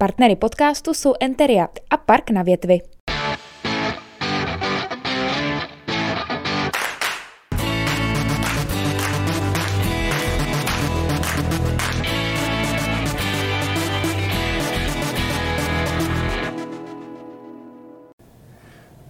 [0.00, 2.80] Partnery podcastu jsou Enteria a Park na větvi.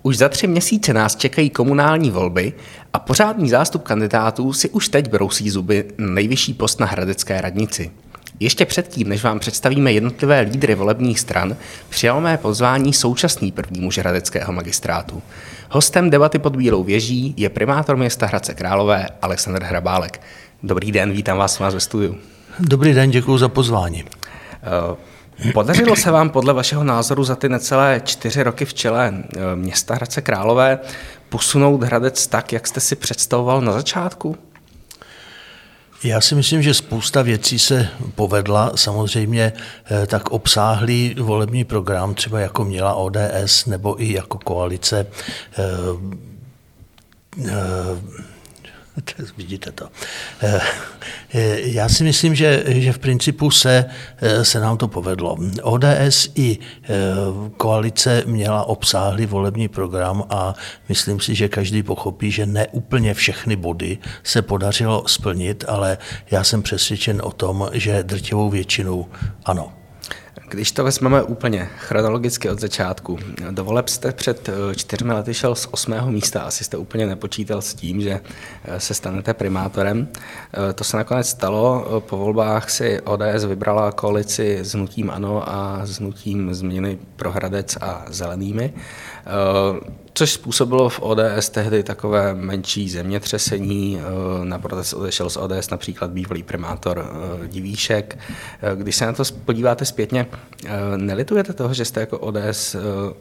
[0.03, 2.53] Už za tři měsíce nás čekají komunální volby
[2.93, 7.91] a pořádný zástup kandidátů si už teď brousí zuby na nejvyšší post na Hradecké radnici.
[8.41, 11.57] Ještě předtím, než vám představíme jednotlivé lídry volebních stran,
[11.89, 15.23] přijal mé pozvání současný první muž Hradeckého magistrátu.
[15.71, 20.21] Hostem debaty pod Bílou věží je primátor města Hradce Králové Alexander Hrabálek.
[20.63, 22.17] Dobrý den, vítám vás u nás ve studiu.
[22.61, 24.05] Dobrý den, děkuji za pozvání.
[24.05, 24.97] Uh,
[25.53, 29.95] Podařilo se vám podle vašeho názoru za ty necelé čtyři roky v čele eh, města
[29.95, 30.79] Hradce Králové
[31.29, 34.37] posunout Hradec tak, jak jste si představoval na začátku?
[36.05, 38.73] Já si myslím, že spousta věcí se povedla.
[38.75, 39.53] Samozřejmě
[39.91, 45.07] eh, tak obsáhlý volební program, třeba jako měla ODS nebo i jako koalice
[45.59, 45.65] eh,
[49.37, 49.89] Vidíte to.
[50.43, 50.61] Eh,
[51.35, 53.85] eh, já si myslím, že, že v principu se,
[54.19, 55.37] eh, se nám to povedlo.
[55.63, 56.59] ODS i
[57.57, 60.55] koalice měla obsáhlý volební program a
[60.89, 65.99] myslím si, že každý pochopí, že ne úplně všechny body se podařilo splnit, ale
[66.31, 69.07] já jsem přesvědčen o tom, že drtivou většinou
[69.45, 69.78] ano.
[70.47, 73.19] Když to vezmeme úplně chronologicky od začátku,
[73.51, 77.63] do voleb jste před eh, čtyřmi lety šel z osmého místa, asi jste úplně nepočítal
[77.63, 78.21] s tím, že
[78.65, 80.09] eh, se stanete primátorem.
[80.09, 85.81] Eh, to se nakonec stalo, po volbách si ODS vybrala koalici s Hnutím Ano a
[85.85, 88.73] s Hnutím Změny pro Hradec a Zelenými.
[89.29, 89.81] Eh,
[90.15, 94.01] což způsobilo v ODS tehdy takové menší zemětřesení.
[94.01, 97.07] Eh, na protest odešel z ODS například bývalý primátor
[97.45, 98.19] eh, Divíšek.
[98.75, 100.27] Když se na to podíváte zpětně,
[100.97, 102.77] nelitujete toho, že jste jako ODS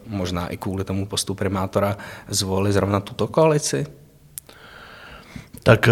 [0.06, 1.96] možná i kvůli tomu postu primátora
[2.28, 3.86] zvolili zrovna tuto koalici?
[5.62, 5.88] Tak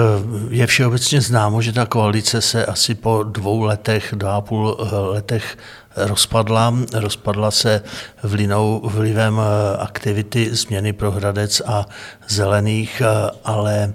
[0.50, 5.56] je všeobecně známo, že ta koalice se asi po dvou letech, dva a půl letech
[5.97, 6.75] rozpadla.
[6.95, 7.83] Rozpadla se
[8.23, 11.87] vlinou, vlivem eh, aktivity změny pro Hradec a
[12.29, 13.95] zelených, eh, ale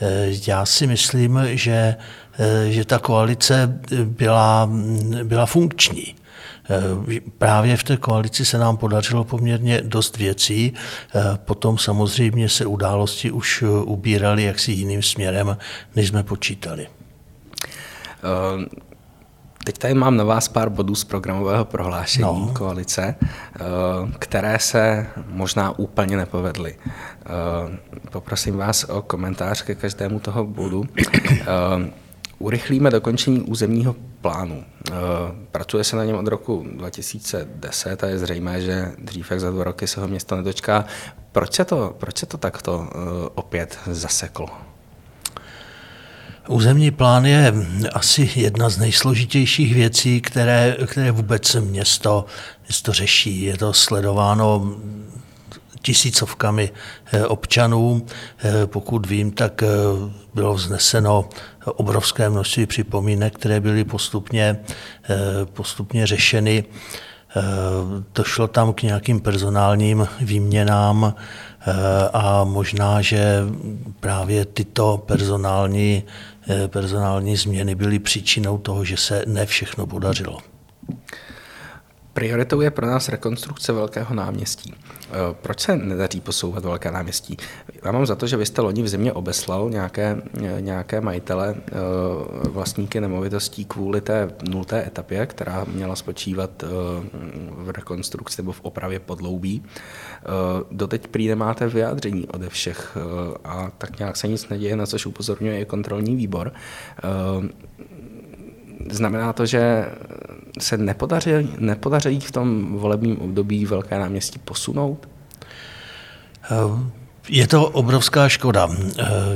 [0.00, 1.96] eh, já si myslím, že,
[2.68, 4.70] že ta koalice byla,
[5.22, 6.14] byla funkční.
[7.38, 10.74] Právě v té koalici se nám podařilo poměrně dost věcí.
[11.36, 15.56] Potom samozřejmě se události už ubíraly jaksi jiným směrem,
[15.96, 16.86] než jsme počítali.
[19.64, 22.54] Teď tady mám na vás pár bodů z programového prohlášení no.
[22.54, 23.60] koalice, eh,
[24.18, 26.76] které se možná úplně nepovedly.
[26.84, 27.78] Eh,
[28.10, 30.84] poprosím vás o komentář ke každému toho bodu.
[31.40, 31.90] Eh,
[32.38, 34.64] urychlíme dokončení územního plánu.
[35.50, 39.64] Pracuje se na něm od roku 2010 a je zřejmé, že dřív jak za dva
[39.64, 40.84] roky se ho město nedočká.
[41.32, 42.88] Proč se to, proč se to takto
[43.34, 44.48] opět zaseklo?
[46.48, 47.52] Územní plán je
[47.92, 52.24] asi jedna z nejsložitějších věcí, které, které vůbec město,
[52.62, 53.42] město řeší.
[53.42, 54.76] Je to sledováno
[55.82, 56.70] tisícovkami
[57.12, 58.06] eh, občanů.
[58.38, 59.66] Eh, pokud vím, tak eh,
[60.34, 61.28] bylo vzneseno
[61.64, 64.60] obrovské množství připomínek, které byly postupně,
[65.44, 66.64] postupně řešeny.
[68.14, 71.14] Došlo tam k nějakým personálním výměnám
[72.12, 73.42] a možná, že
[74.00, 76.02] právě tyto personální
[76.66, 80.38] personální změny byly příčinou toho, že se ne všechno podařilo.
[82.12, 84.74] Prioritou je pro nás rekonstrukce Velkého náměstí.
[84.74, 85.12] Eh,
[85.42, 87.36] proč se nedaří posouvat Velké náměstí?
[87.84, 91.54] Já mám za to, že vy jste loni v zimě obeslal nějaké, eh, nějaké majitele,
[92.50, 96.64] vlastníky nemovitostí kvůli té nulté etapě, která měla spočívat
[97.50, 99.62] v rekonstrukci nebo v opravě podloubí.
[100.70, 102.96] Doteď prý nemáte vyjádření ode všech
[103.44, 106.52] a tak nějak se nic neděje, na což upozorňuje i kontrolní výbor.
[108.90, 109.86] Znamená to, že
[110.58, 115.08] se nepodaří, nepodaří v tom volebním období velké náměstí posunout?
[117.28, 118.68] Je to obrovská škoda.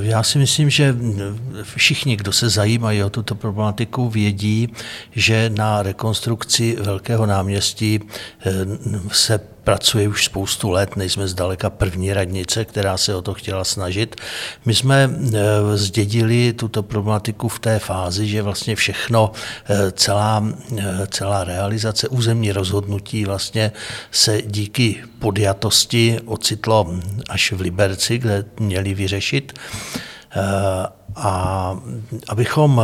[0.00, 0.96] Já si myslím, že
[1.62, 4.72] všichni, kdo se zajímají o tuto problematiku, vědí,
[5.12, 8.00] že na rekonstrukci Velkého náměstí
[9.12, 14.16] se pracuje už spoustu let, nejsme zdaleka první radnice, která se o to chtěla snažit.
[14.64, 15.40] My jsme eh,
[15.76, 19.32] zdědili tuto problematiku v té fázi, že vlastně všechno,
[19.68, 20.46] eh, celá,
[20.78, 23.72] eh, celá realizace územní rozhodnutí vlastně
[24.10, 26.94] se díky podjatosti ocitlo
[27.28, 29.58] až v Liberci, kde měli vyřešit
[31.18, 31.76] A
[32.28, 32.82] abychom,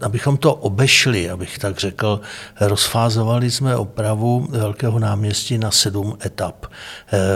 [0.00, 2.20] abychom to obešli, abych tak řekl,
[2.60, 6.66] rozfázovali jsme opravu Velkého náměstí na sedm etap.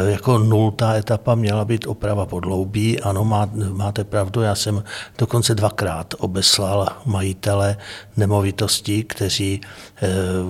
[0.06, 3.00] Jako nultá etapa měla být oprava podloubí.
[3.00, 4.84] Ano, má, máte pravdu, já jsem
[5.18, 7.76] dokonce dvakrát obeslal majitele
[8.16, 9.60] nemovitostí, kteří,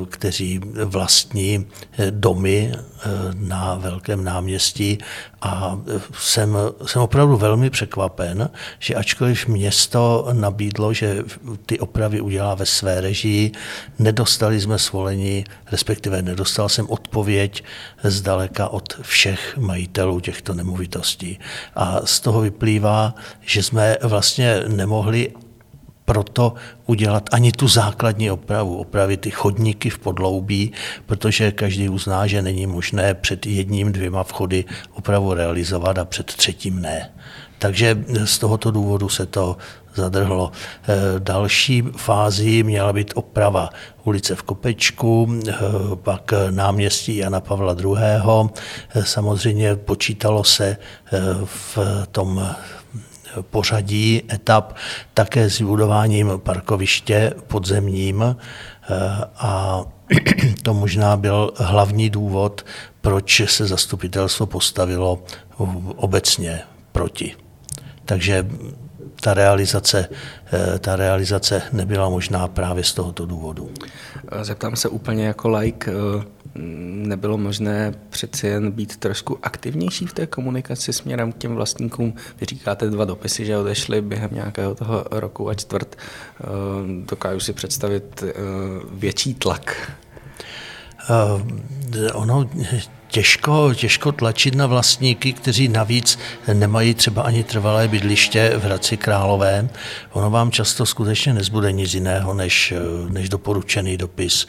[0.09, 1.67] kteří vlastní
[2.11, 2.73] domy
[3.35, 4.99] na Velkém náměstí
[5.43, 5.79] a
[6.19, 6.57] jsem,
[6.87, 9.78] jsem opravdu velmi překvapen, že ačkoliv město
[10.33, 11.25] nabídlo, že
[11.67, 13.53] ty opravy udělá ve své režii,
[13.99, 17.65] nedostali jsme svolení, respektive nedostal jsem odpověď
[18.03, 21.39] zdaleka od všech majitelů těchto nemovitostí.
[21.75, 25.33] A z toho vyplývá, že jsme vlastně nemohli
[26.09, 26.55] proto
[26.87, 30.73] udělat ani tu základní opravu, opravit ty chodníky v podloubí,
[31.07, 36.81] protože každý uzná, že není možné před jedním, dvěma vchody opravu realizovat a před třetím
[36.81, 37.11] ne.
[37.59, 39.57] Takže z tohoto důvodu se to
[39.95, 40.53] zadrhlo.
[40.83, 43.71] Eh, další fází měla být oprava
[44.05, 45.53] ulice v Kopečku, eh,
[45.95, 48.51] pak náměstí Jana Pavla II.
[48.95, 50.77] Eh, samozřejmě počítalo se
[51.45, 51.79] v
[52.13, 52.55] tom
[53.41, 54.77] pořadí etap
[55.15, 58.37] také s budováním parkoviště podzemním
[59.39, 59.83] a
[60.63, 62.65] to možná byl hlavní důvod,
[63.01, 65.23] proč se zastupitelstvo postavilo
[65.97, 66.61] obecně
[66.93, 67.48] proti.
[68.09, 68.47] Takže
[69.21, 70.09] ta realizace,
[70.53, 73.71] eh, ta realizace nebyla možná právě z tohoto důvodu.
[74.43, 75.93] Zeptám se úplně jako like,
[77.09, 82.15] nebylo možné přeci jen být trošku aktivnější v té komunikaci směrem k těm vlastníkům?
[82.41, 85.97] Vy říkáte dva dopisy, že odešli během nějakého toho roku a čtvrt.
[85.97, 86.45] Eh,
[87.05, 88.33] dokážu si představit eh,
[88.93, 89.93] větší tlak.
[92.15, 92.51] Ono
[93.09, 96.19] těžko, těžko tlačit na vlastníky, kteří navíc
[96.53, 99.69] nemají třeba ani trvalé bydliště v Hradci Králové.
[100.13, 102.75] Ono vám často skutečně nezbude nic jiného než,
[103.09, 104.47] než doporučený dopis.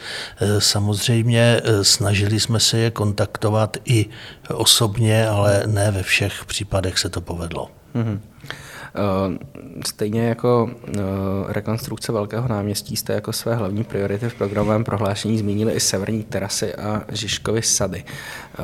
[0.59, 4.05] Samozřejmě snažili jsme se je kontaktovat i
[4.53, 7.69] osobně, ale ne ve všech případech se to povedlo.
[7.95, 8.19] Mm-hmm.
[8.99, 9.37] Eh,
[9.85, 11.01] stejně jako eh,
[11.47, 16.75] rekonstrukce Velkého náměstí jste jako své hlavní priority v programovém prohlášení zmínili i severní terasy
[16.75, 18.03] a Žižkovy sady.
[18.03, 18.63] Eh,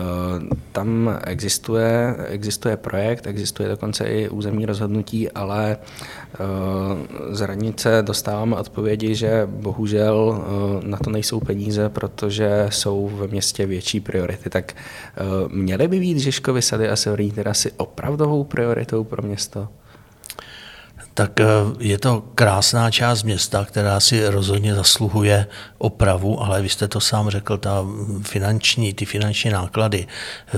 [0.72, 5.78] tam existuje, existuje projekt, existuje dokonce i územní rozhodnutí, ale
[7.30, 10.46] z radnice dostáváme odpovědi, že bohužel
[10.84, 14.50] na to nejsou peníze, protože jsou ve městě větší priority.
[14.50, 14.76] Tak
[15.48, 19.68] měly by být Žižkovy sady a severní terasy opravdovou prioritou pro město?
[21.16, 21.46] Tak eh,
[21.80, 25.48] je to krásná část města, která si rozhodně zasluhuje
[25.78, 27.86] opravu, ale vy jste to sám řekl, ta
[28.22, 30.08] finanční, ty finanční náklady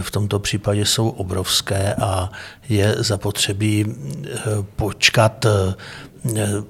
[0.02, 2.30] v tomto případě jsou obrovské a
[2.70, 4.40] je zapotřebí eh,
[4.76, 5.76] počkat eh,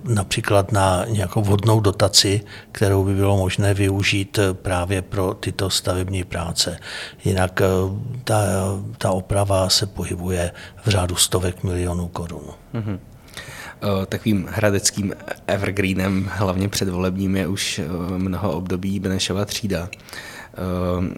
[0.03, 2.41] například na nějakou vhodnou dotaci,
[2.71, 6.79] kterou by bylo možné využít právě pro tyto stavební práce.
[7.25, 7.61] Jinak
[8.23, 8.39] ta,
[8.97, 10.51] ta oprava se pohybuje
[10.85, 12.43] v řádu stovek milionů korun.
[12.73, 12.99] Mm-hmm.
[13.81, 15.13] Eh, takovým hradeckým
[15.47, 17.83] evergreenem, hlavně předvolebním, je už eh,
[18.17, 19.89] mnoho období Benešova třída.
[20.57, 21.13] Ehm,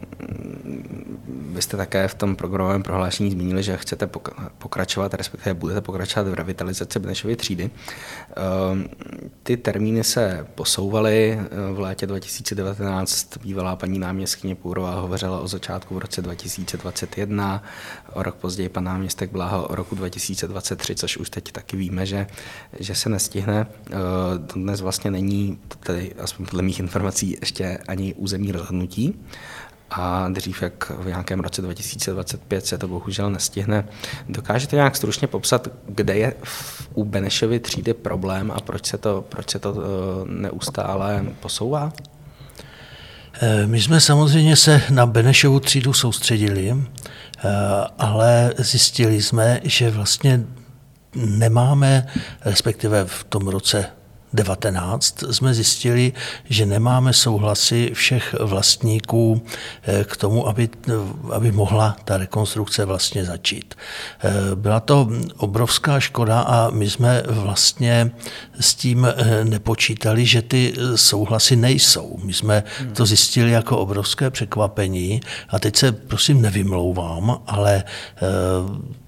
[1.54, 4.10] vy jste také v tom programovém prohlášení zmínili, že chcete
[4.58, 7.70] pokračovat, respektive budete pokračovat v revitalizaci Benešovy třídy.
[8.36, 8.86] Ehm,
[9.44, 11.40] ty termíny se posouvaly.
[11.74, 17.64] V létě 2019 bývalá paní náměstkyně Půrová hovořila o začátku v roce 2021,
[18.14, 22.28] o rok později pan náměstek Bláho o roku 2023, což už teď taky víme, že,
[22.80, 23.68] že se nestihne.
[23.92, 24.00] Ehm,
[24.56, 29.20] dnes vlastně není, tedy aspoň podle mých informací, ještě ani územní rozhodnutí
[29.92, 33.88] a dřív jak v nějakém roce 2025 se to bohužel nestihne.
[34.30, 36.34] Dokážete nějak stručně popsat, kde je
[36.94, 41.94] u Benešovy třídy problém a proč se to, proč se to eh, neustále posouvá?
[43.42, 47.50] Eh, my jsme samozřejmě se na Benešovu třídu soustředili, eh,
[47.98, 50.44] ale zjistili jsme, že vlastně
[51.16, 52.08] nemáme,
[52.46, 53.86] respektive v tom roce
[54.34, 56.14] 19 jsme zjistili,
[56.50, 59.42] že nemáme souhlasy všech vlastníků
[59.84, 60.70] eh, k tomu, aby,
[61.32, 63.76] aby mohla ta rekonstrukce vlastně začít.
[64.24, 68.12] Eh, byla to obrovská škoda a my jsme vlastně
[68.60, 72.20] s tím eh, nepočítali, že ty souhlasy nejsou.
[72.24, 77.84] My jsme to zjistili jako obrovské překvapení a teď se prosím nevymlouvám, ale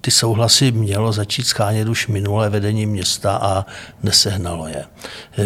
[0.00, 3.66] ty souhlasy mělo začít schánět už minulé vedení města a
[4.02, 4.84] nesehnalo je.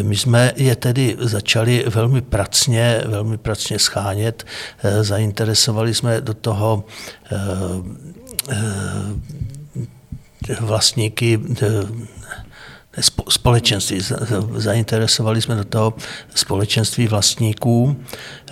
[0.02, 4.44] My jsme je tedy začali velmi pracně, velmi pracně schánět.
[5.00, 6.84] Zainteresovali jsme do toho
[7.32, 7.36] eh,
[8.50, 8.64] eh,
[10.60, 11.66] vlastníky eh,
[13.28, 14.00] společenství.
[14.54, 15.94] Zainteresovali jsme do toho
[16.34, 17.96] společenství vlastníků,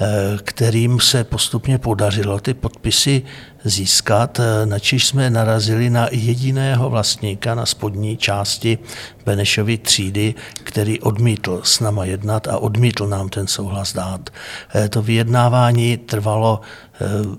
[0.01, 0.05] eh,
[0.45, 3.23] kterým se postupně podařilo ty podpisy
[3.65, 8.79] získat, eh, načež jsme narazili na jediného vlastníka na spodní části
[9.27, 14.31] Benešovy třídy, který odmítl s náma jednat a odmítl nám ten souhlas dát.
[14.75, 16.61] Eh, to vyjednávání trvalo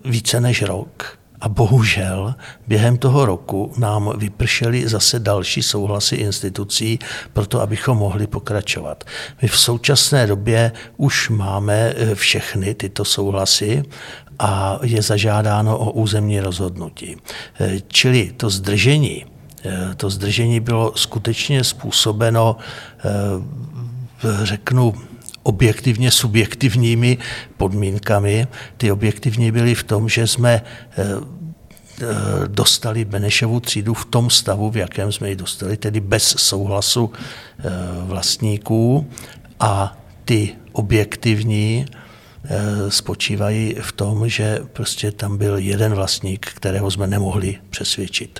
[0.06, 2.36] více než rok a bohužel
[2.68, 7.00] během toho roku nám vypršely zase další souhlasy institucí
[7.34, 9.04] pro to, abychom mohli pokračovat.
[9.42, 13.84] My v současné době už máme eh, všechny tyto souhlasy
[14.40, 17.18] a je zažádáno o územní rozhodnutí.
[17.60, 19.26] Eh, čili to zdržení,
[19.66, 22.58] eh, to zdržení bylo skutečně způsobeno,
[24.44, 24.94] řeknu,
[25.46, 27.18] objektivně subjektivními
[27.58, 28.48] podmínkami.
[28.78, 31.04] Ty objektivní byly v tom, že jsme eh,
[32.02, 32.06] eh,
[32.48, 37.64] dostali Benešovu třídu v tom stavu, v jakém jsme ji dostali, tedy bez souhlasu eh,
[38.04, 39.10] vlastníků
[39.60, 41.86] a ty objektivní
[42.90, 48.40] spočívají v tom, že prostě tam byl jeden vlastník, kterého jsme nemohli přesvědčit.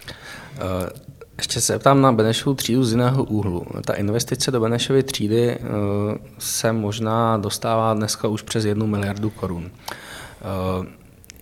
[1.38, 3.66] Ještě se ptám na Benešovu třídu z jiného úhlu.
[3.86, 5.60] Ta investice do Benešovy třídy eh,
[6.40, 9.72] se možná dostává dneska už přes jednu miliardu korun.
[9.72, 10.88] Eh,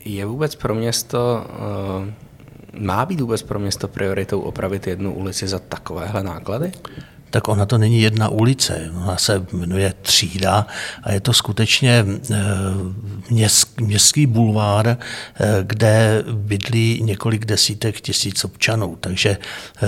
[0.05, 2.13] je vůbec pro město, eh,
[2.79, 6.71] má být vůbec pro město prioritou opravit jednu ulici za takovéhle náklady?
[7.33, 10.67] Tak ona to není jedna ulice, ona se jmenuje Třída
[11.03, 12.37] a je to skutečně eh,
[13.81, 14.97] městský bulvár, eh,
[15.63, 19.87] kde bydlí několik desítek tisíc občanů, takže eh,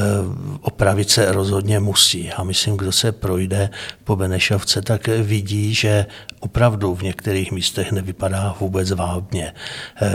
[0.62, 2.32] opravit se rozhodně musí.
[2.32, 3.70] A myslím, kdo se projde
[4.04, 6.06] po Benešovce, tak vidí, že
[6.46, 9.54] opravdu v některých místech nevypadá vůbec vábně.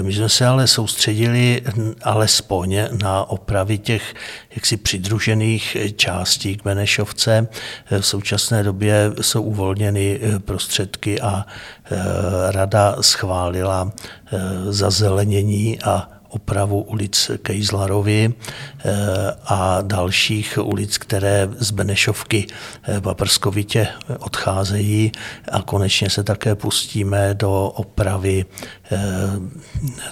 [0.02, 1.62] My jsme se ale soustředili
[2.02, 4.14] alespoň na opravy těch
[4.50, 7.48] jaksi přidružených částí k Benešovce, obce.
[8.00, 11.46] V současné době jsou uvolněny eh, prostředky a
[11.84, 11.96] eh,
[12.52, 14.38] rada schválila eh,
[14.72, 18.34] zazelenění a opravu ulic Kejzlarovi
[19.44, 22.46] a dalších ulic, které z Benešovky
[23.00, 25.12] paprskovitě odcházejí
[25.52, 28.44] a konečně se také pustíme do opravy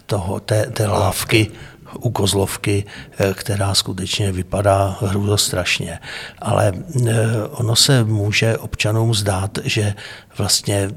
[0.07, 1.51] toho, té, té lávky
[1.95, 2.85] u Kozlovky,
[3.19, 4.99] eh, která skutečně vypadá
[5.37, 5.99] strašně.
[6.39, 7.13] Ale eh,
[7.51, 9.95] ono se může občanům zdát, že
[10.39, 10.91] vlastně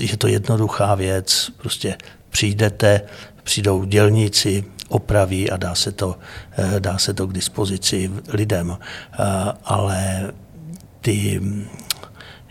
[0.00, 1.96] je to jednoduchá věc, prostě
[2.30, 3.00] přijdete,
[3.46, 6.18] přijdou dělníci, opraví a dá se to,
[6.58, 8.78] eh, dá se to k dispozici lidem.
[9.64, 10.32] Ale
[11.00, 11.40] ty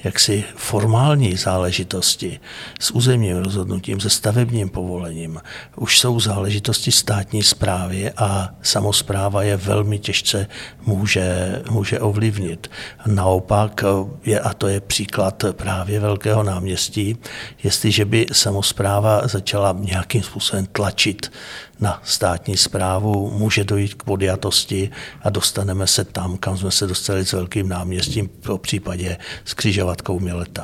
[0.05, 2.39] jaksi formální záležitosti
[2.79, 5.41] s územním rozhodnutím, se stavebním povolením,
[5.75, 10.47] už jsou záležitosti státní zprávy a samozpráva je velmi těžce
[10.85, 12.71] může, může ovlivnit.
[13.07, 13.83] Naopak,
[14.25, 17.17] je, a to je příklad právě Velkého náměstí,
[17.63, 21.31] jestliže by samozpráva začala nějakým způsobem tlačit
[21.79, 24.89] na státní zprávu, může dojít k podjatosti
[25.21, 30.19] a dostaneme se tam, kam jsme se dostali s velkým náměstím, po případě s křižovatkou
[30.19, 30.63] Mileta.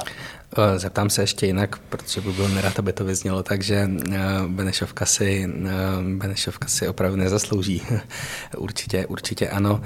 [0.57, 5.05] Eh, zeptám se ještě jinak, protože by byl nerad, aby to vyznělo, takže eh, Benešovka
[5.05, 5.71] si, eh,
[6.17, 7.81] Benešovka si opravdu nezaslouží.
[8.57, 9.81] určitě, určitě ano.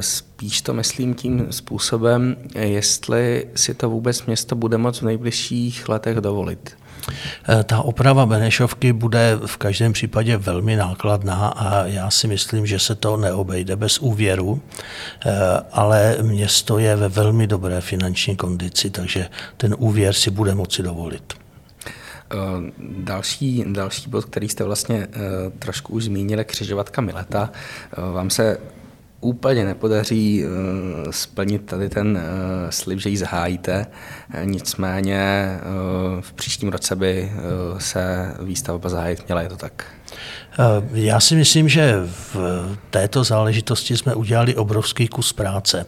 [0.00, 6.16] Spíš to myslím tím způsobem, jestli si to vůbec město bude moct v nejbližších letech
[6.16, 6.76] dovolit.
[7.48, 12.78] Eh, ta oprava Benešovky bude v každém případě velmi nákladná a já si myslím, že
[12.78, 14.60] se to neobejde bez úvěru,
[15.26, 15.30] eh,
[15.72, 21.32] ale město je ve velmi dobré finanční kondici, takže ten úvěr si bude moci dovolit.
[22.32, 22.36] Eh,
[22.98, 25.08] další, další bod, který jste vlastně
[25.58, 27.50] trošku už zmínili, křižovatka Mileta.
[28.12, 28.58] Vám se
[29.22, 30.50] úplně nepodaří uh,
[31.10, 33.86] splnit tady ten uh, slib, že ji zahájíte.
[34.44, 35.48] Nicméně
[36.14, 37.32] uh, v příštím roce by
[37.78, 39.84] se výstavba zahájit měla, je to tak?
[40.52, 42.36] Eh, já si myslím, že v
[42.90, 45.86] této záležitosti jsme udělali obrovský kus práce.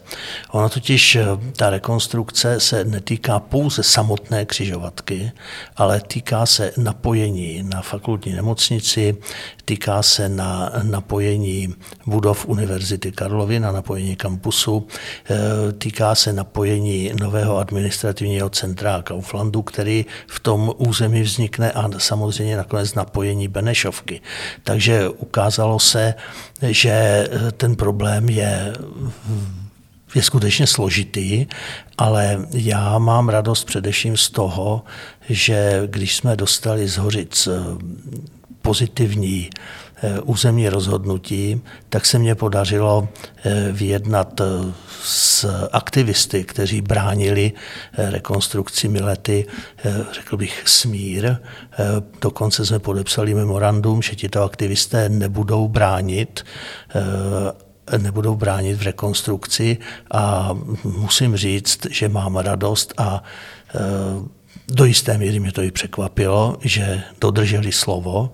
[0.51, 5.31] Ona totiž, eh, ta rekonstrukce se netýká pouze samotné křižovatky,
[5.77, 9.17] ale týká se napojení na fakultní nemocnici,
[9.65, 11.73] týká se na napojení
[12.05, 14.87] budov Univerzity Karlovy, na napojení kampusu,
[15.29, 15.35] eh,
[15.71, 22.93] týká se napojení nového administrativního centra Kauflandu, který v tom území vznikne a samozřejmě nakonec
[22.93, 24.21] napojení Benešovky.
[24.63, 26.13] Takže ukázalo se,
[26.61, 28.73] že ten problém je
[30.15, 31.45] je skutečně složitý,
[31.97, 34.83] ale já mám radost především z toho,
[35.29, 37.47] že když jsme dostali z Horic
[38.61, 39.49] pozitivní
[40.23, 43.07] územní rozhodnutí, tak se mně podařilo
[43.71, 44.41] vyjednat
[45.03, 47.51] s aktivisty, kteří bránili
[47.97, 49.45] rekonstrukci Milety,
[50.11, 51.35] řekl bych, smír.
[52.21, 56.43] Dokonce jsme podepsali memorandum, že tito aktivisté nebudou bránit
[57.97, 59.77] nebudou bránit v rekonstrukci
[60.11, 63.23] a musím říct, že mám radost a
[64.67, 68.31] do jisté míry mě to i překvapilo, že dodrželi slovo.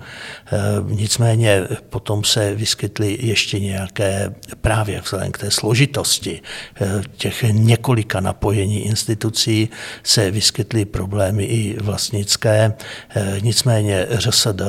[0.52, 0.58] E,
[0.96, 6.42] nicméně potom se vyskytly ještě nějaké, právě vzhledem k té složitosti
[6.82, 9.70] e, těch několika napojení institucí,
[10.04, 12.74] se vyskytly problémy i vlastnické.
[13.16, 14.62] E, nicméně ŘSD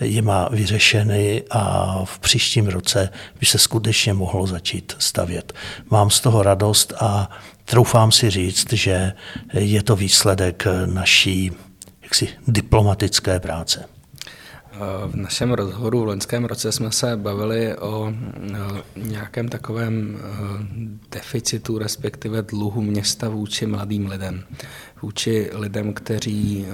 [0.00, 3.08] je má vyřešeny a v příštím roce
[3.40, 5.52] by se skutečně mohlo začít stavět.
[5.90, 7.30] Mám z toho radost a
[7.66, 9.12] troufám si říct, že
[9.52, 11.52] je to výsledek naší
[12.02, 13.84] jaksi, diplomatické práce.
[15.06, 18.12] V našem rozhovoru v loňském roce jsme se bavili o
[18.96, 20.18] nějakém takovém
[21.10, 24.44] deficitu, respektive dluhu města vůči mladým lidem.
[25.02, 26.66] Vůči lidem, kteří,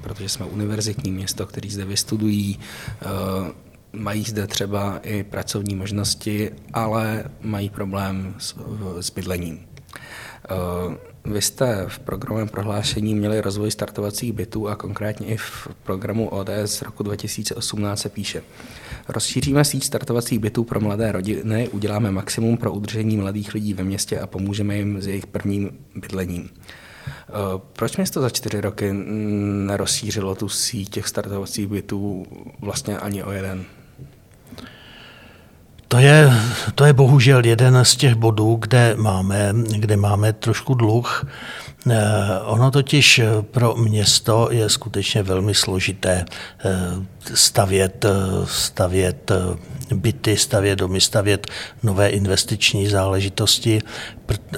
[0.00, 2.58] protože jsme univerzitní město, kteří zde vystudují,
[3.92, 8.54] mají zde třeba i pracovní možnosti, ale mají problém s,
[9.00, 9.66] s bydlením.
[10.50, 16.28] Eh, vy jste v programovém prohlášení měli rozvoj startovacích bytů a konkrétně i v programu
[16.28, 18.42] ODS z roku 2018 se píše.
[19.08, 24.20] Rozšíříme síť startovacích bytů pro mladé rodiny, uděláme maximum pro udržení mladých lidí ve městě
[24.20, 26.48] a pomůžeme jim s jejich prvním bydlením.
[26.48, 27.32] Eh,
[27.72, 28.90] proč město za čtyři roky
[29.66, 32.26] nerozšířilo tu síť těch startovacích bytů
[32.60, 33.64] vlastně ani o jeden?
[35.88, 36.32] To je,
[36.74, 41.26] to je bohužel jeden z těch bodů, kde máme, kde máme trošku dluh.
[41.90, 46.24] Eh, ono totiž pro město je skutečně velmi složité
[46.64, 46.70] eh,
[47.34, 48.10] stavět, eh,
[48.44, 49.32] stavět
[49.94, 51.46] byty, stavět domy, stavět
[51.82, 53.82] nové investiční záležitosti.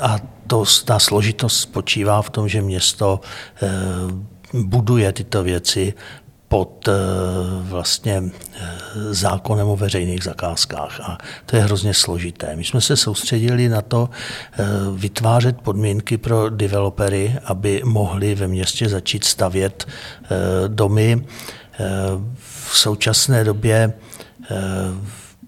[0.01, 3.21] A to, ta složitost spočívá v tom, že město
[4.53, 5.95] buduje tyto věci
[6.49, 6.93] pod eh,
[7.61, 8.69] vlastně eh,
[9.15, 12.57] zákonem o veřejných zakázkách a to je hrozně složité.
[12.57, 14.11] My jsme se soustředili na to
[14.53, 14.65] eh,
[14.97, 19.87] vytvářet podmínky pro developery, aby mohli ve městě začít stavět
[20.69, 21.25] domy.
[22.71, 23.93] V současné době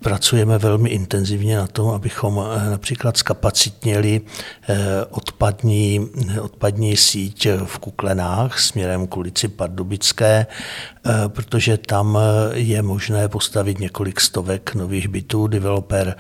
[0.03, 4.21] Pracujeme velmi intenzivně na tom, abychom eh, například skapacitnili
[4.69, 4.77] eh,
[5.11, 6.09] odpadní,
[6.41, 12.19] odpadní síť v Kuklenách směrem k ulici Pardubické, eh, protože tam
[12.53, 15.47] je možné postavit několik stovek nových bytů.
[15.47, 16.17] Developer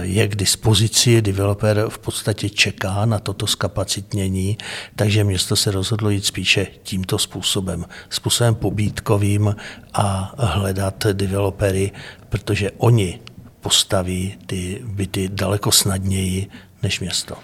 [0.00, 4.58] je k dispozici, developer v podstatě čeká na toto skapacitnění,
[4.96, 9.56] takže město se rozhodlo jít spíše tímto způsobem, způsobem pobítkovým
[9.94, 11.92] a hledat developery,
[12.28, 13.20] protože oni
[13.60, 16.46] postaví ty byty daleko snadněji
[16.82, 17.34] než město.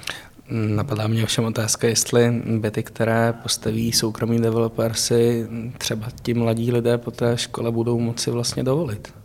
[0.51, 5.47] Napadá mě ovšem otázka, jestli byty, které postaví soukromý developer, si
[5.79, 9.22] třeba ti mladí lidé po té škole budou moci vlastně dovolit.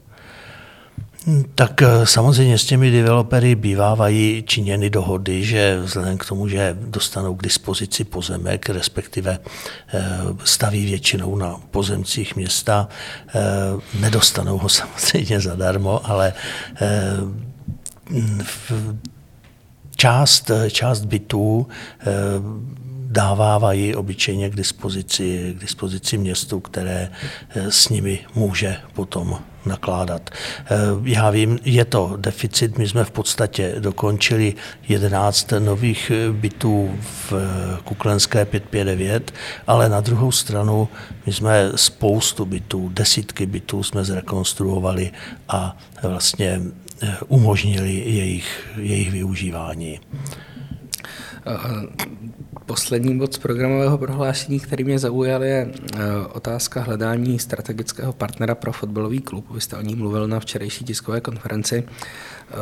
[1.55, 7.35] Tak eh, samozřejmě s těmi developery bývávají činěny dohody, že vzhledem k tomu, že dostanou
[7.35, 9.39] k dispozici pozemek, respektive
[9.93, 10.09] eh,
[10.43, 12.87] staví většinou na pozemcích města,
[13.27, 13.41] eh,
[13.99, 16.33] nedostanou ho samozřejmě zadarmo, ale
[19.95, 21.67] část, část bytů
[23.07, 27.11] dávávají obyčejně k dispozici, k dispozici městu, které
[27.55, 30.29] s nimi může potom nakládat.
[30.29, 34.53] Eh, já vím, je to deficit, my jsme v podstatě dokončili
[34.89, 37.33] 11 nových eh, bytů v
[37.83, 39.33] Kuklenské 559,
[39.67, 40.89] ale na druhou stranu
[41.25, 45.11] my jsme spoustu bytů, desítky bytů jsme zrekonstruovali
[45.49, 46.61] a vlastně
[47.27, 49.99] umožnili jejich, jejich využívání.
[52.65, 55.97] Poslední bod z programového prohlášení, který mě zaujal, je eh,
[56.33, 59.45] otázka hledání strategického partnera pro fotbalový klub.
[59.51, 61.83] Vy jste o ní mluvil na včerejší tiskové konferenci.
[61.83, 62.53] Eh,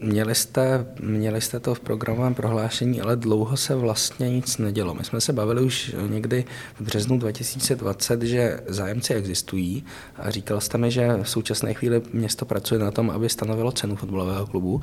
[0.00, 4.94] měli jste, měli jste to v programovém prohlášení, ale dlouho se vlastně nic nedělo.
[4.94, 9.84] My jsme se bavili už někdy v březnu 2020, že zájemci existují
[10.16, 13.96] a říkal jste mi, že v současné chvíli město pracuje na tom, aby stanovilo cenu
[13.96, 14.80] fotbalového klubu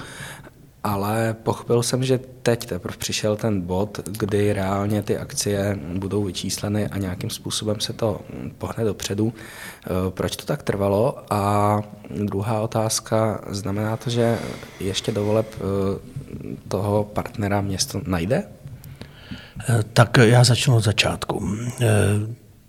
[0.88, 6.88] ale pochopil jsem, že teď teprve přišel ten bod, kdy reálně ty akcie budou vyčísleny
[6.88, 8.22] a nějakým způsobem se to
[8.58, 9.34] pohne dopředu.
[9.34, 11.18] Eh, proč to tak trvalo?
[11.30, 14.40] A druhá otázka, znamená to, že
[14.80, 15.60] ještě do voleb eh,
[16.68, 18.44] toho partnera město najde?
[19.70, 21.48] Eh, tak já začnu od začátku.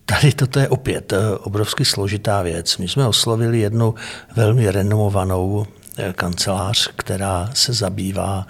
[0.07, 2.79] tady toto je opět obrovsky složitá věc.
[2.79, 3.95] My jsme oslovili jednu
[4.37, 5.67] velmi renomovanou
[6.13, 8.47] kancelář, která se zabývá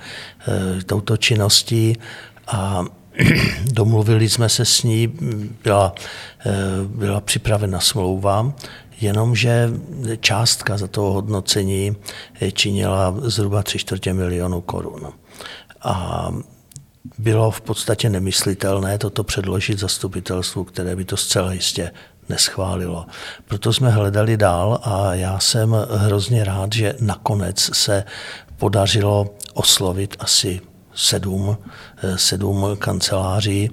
[0.86, 1.96] touto činností
[2.46, 2.84] a
[3.72, 5.06] domluvili jsme se s ní,
[5.64, 5.94] byla,
[6.86, 8.52] byla připravena smlouva,
[9.00, 9.70] jenomže
[10.20, 11.96] částka za to hodnocení
[12.52, 15.12] činila zhruba 3 čtvrtě milionu korun.
[15.82, 16.28] A
[17.18, 21.90] bylo v podstatě nemyslitelné toto předložit zastupitelstvu, které by to zcela jistě
[22.28, 23.06] neschválilo.
[23.48, 28.04] Proto jsme hledali dál a já jsem hrozně rád, že nakonec se
[28.56, 30.60] podařilo oslovit asi
[30.94, 31.56] sedm,
[32.16, 33.70] sedm kanceláří,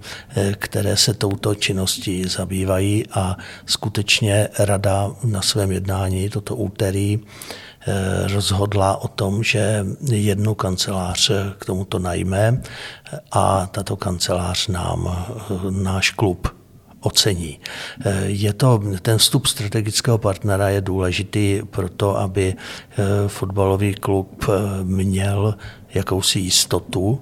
[0.54, 7.20] které se touto činností zabývají a skutečně rada na svém jednání toto úterý
[7.88, 12.62] Eh, rozhodla o tom, že jednu kancelář k tomuto najme
[13.32, 16.65] a tato kancelář nám eh, náš klub
[17.06, 17.60] ocení.
[18.06, 22.54] Eh, je to, ten vstup strategického partnera je důležitý proto, aby
[23.28, 24.46] fotbalový klub
[24.84, 25.56] měl
[25.94, 27.22] jakousi jistotu,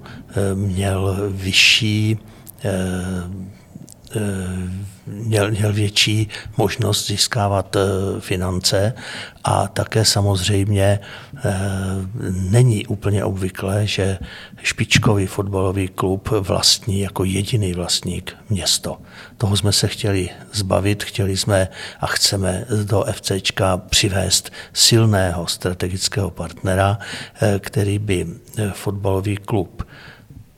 [0.54, 2.18] měl vyšší
[5.06, 7.80] měl, měl větší možnost získávat eh,
[8.20, 8.92] finance
[9.44, 10.98] a také samozřejmě
[11.36, 11.54] eh,
[12.30, 14.18] není úplně obvyklé, že
[14.62, 18.98] špičkový fotbalový klub vlastní jako jediný vlastník město.
[19.36, 21.68] Toho jsme se chtěli zbavit, chtěli jsme
[22.00, 26.98] a chceme do FCčka přivést silného strategického partnera,
[27.42, 28.26] eh, který by
[28.72, 29.86] fotbalový klub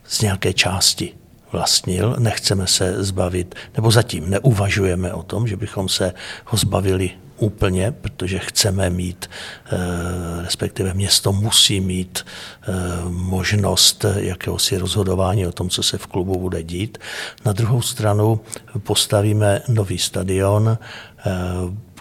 [0.05, 1.15] z nějaké části
[1.57, 6.13] vlastnil, nechceme se zbavit, nebo zatím neuvažujeme o tom, že bychom se
[6.45, 12.73] ho zbavili úplně, protože chceme mít, eh, respektive město musí mít eh,
[13.09, 16.99] možnost jakéhosi rozhodování o tom, co se v klubu bude dít.
[17.45, 18.41] Na druhou stranu
[18.79, 21.33] postavíme nový stadion, eh,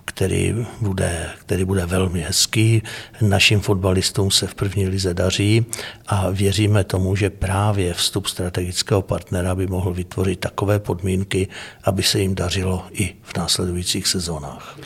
[0.05, 2.83] který bude, který bude velmi hezký.
[3.21, 5.65] Našim fotbalistům se v první lize daří
[6.07, 11.47] a věříme tomu, že právě vstup strategického partnera by mohl vytvořit takové podmínky,
[11.83, 14.77] aby se jim dařilo i v následujících sezónách.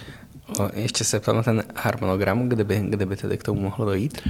[0.74, 4.22] Ještě se ptám na ten harmonogram, kdyby, kdyby tedy k tomu mohlo dojít?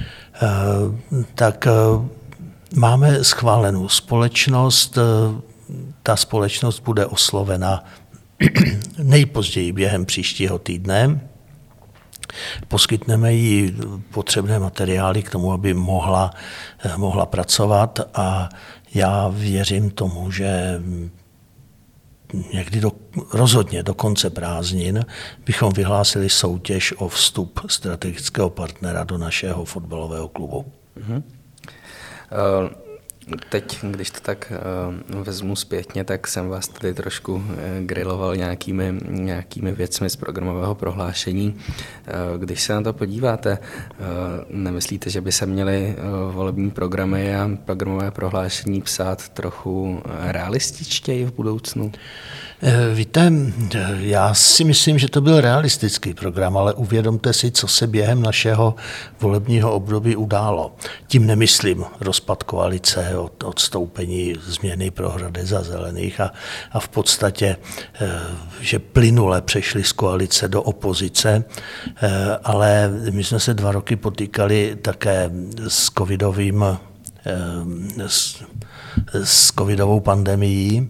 [0.42, 2.06] Uh, tak uh,
[2.74, 5.40] máme schválenou společnost, uh,
[6.02, 7.84] ta společnost bude oslovena
[8.98, 11.20] nejpozději během příštího týdne.
[12.68, 13.76] Poskytneme jí
[14.10, 16.30] potřebné materiály k tomu, aby mohla,
[16.96, 18.48] mohla pracovat a
[18.94, 20.80] já věřím tomu, že
[22.52, 22.92] někdy do,
[23.32, 25.04] rozhodně do konce prázdnin
[25.46, 30.72] bychom vyhlásili soutěž o vstup strategického partnera do našeho fotbalového klubu.
[30.98, 31.22] Mm-hmm.
[32.62, 32.89] Uh...
[33.48, 34.52] Teď, když to tak
[35.12, 37.42] uh, vezmu zpětně, tak jsem vás tady trošku uh,
[37.80, 41.54] griloval nějakými, nějakými věcmi z programového prohlášení.
[41.54, 43.58] Uh, když se na to podíváte,
[44.50, 45.96] nemyslíte, že by se měly
[46.32, 51.92] volební programy a programové prohlášení psát trochu realističtěji v budoucnu?
[52.62, 53.32] Eh, víte,
[53.98, 58.74] já si myslím, že to byl realistický program, ale uvědomte si, co se během našeho
[59.20, 60.76] volebního období událo.
[61.06, 66.32] Tím nemyslím rozpad koalice, od, odstoupení změny prohrady za zelených a,
[66.72, 67.56] a v podstatě,
[68.00, 68.10] eh,
[68.60, 71.44] že plynule přešli z koalice do opozice,
[72.02, 72.10] eh,
[72.44, 75.30] ale my jsme se dva roky potýkali také
[75.68, 76.64] s covidovým
[78.06, 78.42] s,
[79.24, 80.88] s covidovou pandemií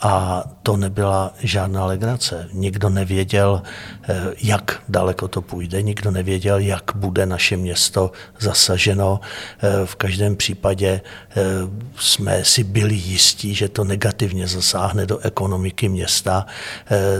[0.00, 2.48] a to nebyla žádná legrace.
[2.52, 3.62] Nikdo nevěděl,
[4.08, 9.20] eh, jak daleko to půjde, nikdo nevěděl, jak bude naše město zasaženo.
[9.58, 11.34] Eh, v každém případě eh,
[11.96, 16.46] jsme si byli jistí, že to negativně zasáhne do ekonomiky města,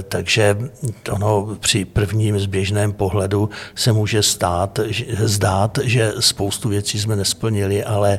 [0.09, 0.57] takže
[1.11, 4.81] ono při prvním zběžném pohledu se může stát,
[5.19, 8.19] zdát, že spoustu věcí jsme nesplnili, ale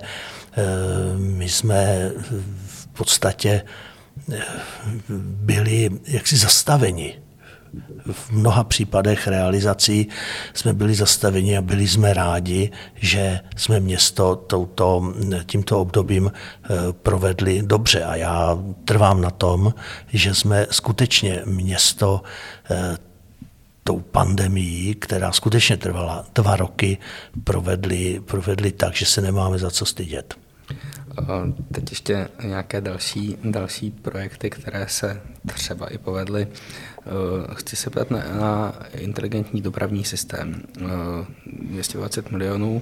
[1.17, 2.11] my jsme
[2.67, 3.61] v podstatě
[5.19, 7.19] byli jaksi zastaveni.
[8.11, 10.07] V mnoha případech realizací
[10.53, 15.13] jsme byli zastaveni a byli jsme rádi, že jsme město touto,
[15.45, 18.03] tímto obdobím eh, provedli dobře.
[18.03, 19.73] A já trvám na tom,
[20.13, 22.21] že jsme skutečně město
[22.71, 22.97] eh,
[23.83, 26.97] tou pandemií, která skutečně trvala dva roky,
[27.43, 30.35] provedli, provedli tak, že se nemáme za co stydět.
[31.71, 35.21] Teď ještě nějaké další, další projekty, které se
[35.53, 36.47] třeba i povedly.
[37.53, 40.61] Chci se ptat na, na inteligentní dopravní systém.
[41.45, 42.81] 220 milionů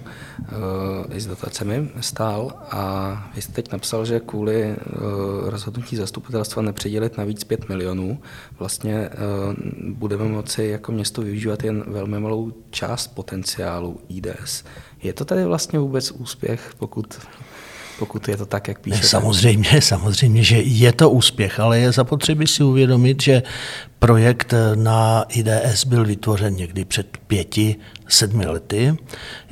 [1.14, 4.76] i s dotacemi stál a vy jste teď napsal, že kvůli
[5.46, 8.20] rozhodnutí zastupitelstva nepředělit navíc 5 milionů
[8.60, 9.10] vlastně
[9.84, 14.64] budeme moci jako město využívat jen velmi malou část potenciálu IDS.
[15.04, 17.20] Je to tady vlastně vůbec úspěch, pokud
[18.00, 19.08] pokud je to tak, jak píše.
[19.08, 23.44] Samozřejmě, samozřejmě, že je to úspěch, ale je zapotřebí si uvědomit, že
[24.00, 27.76] projekt na IDS byl vytvořen někdy před pěti,
[28.08, 28.98] sedmi lety.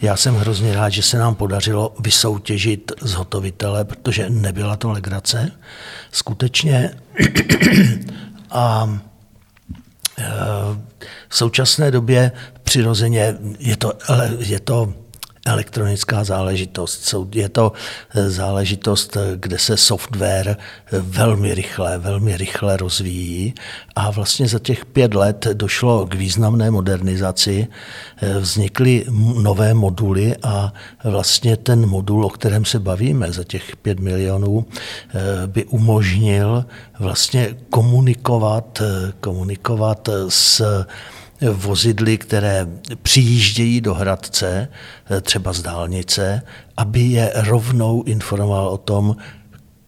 [0.02, 5.52] Já jsem hrozně rád, že se nám podařilo vysoutěžit zhotovitele, protože nebyla to legrace.
[6.12, 6.92] Skutečně
[8.52, 9.00] a
[10.18, 10.24] e,
[11.30, 12.32] v současné době
[12.64, 13.94] přirozeně je to,
[14.40, 14.94] je to
[15.46, 17.16] elektronická záležitost.
[17.36, 17.72] Je to
[18.10, 23.54] eh, záležitost, eh, kde se software eh, velmi rychle, velmi rychle rozvíjí
[23.96, 27.68] a vlastně za těch pět let došlo k významné modernizaci,
[28.40, 29.06] vznikly
[29.42, 34.66] nové moduly a vlastně ten modul, o kterém se bavíme za těch pět milionů,
[35.46, 36.66] by umožnil
[37.00, 38.82] vlastně komunikovat,
[39.20, 40.86] komunikovat s
[41.50, 42.68] vozidly, které
[43.02, 44.68] přijíždějí do Hradce,
[45.12, 46.42] eh, třeba z dálnice,
[46.78, 49.16] aby je rovnou informoval o tom,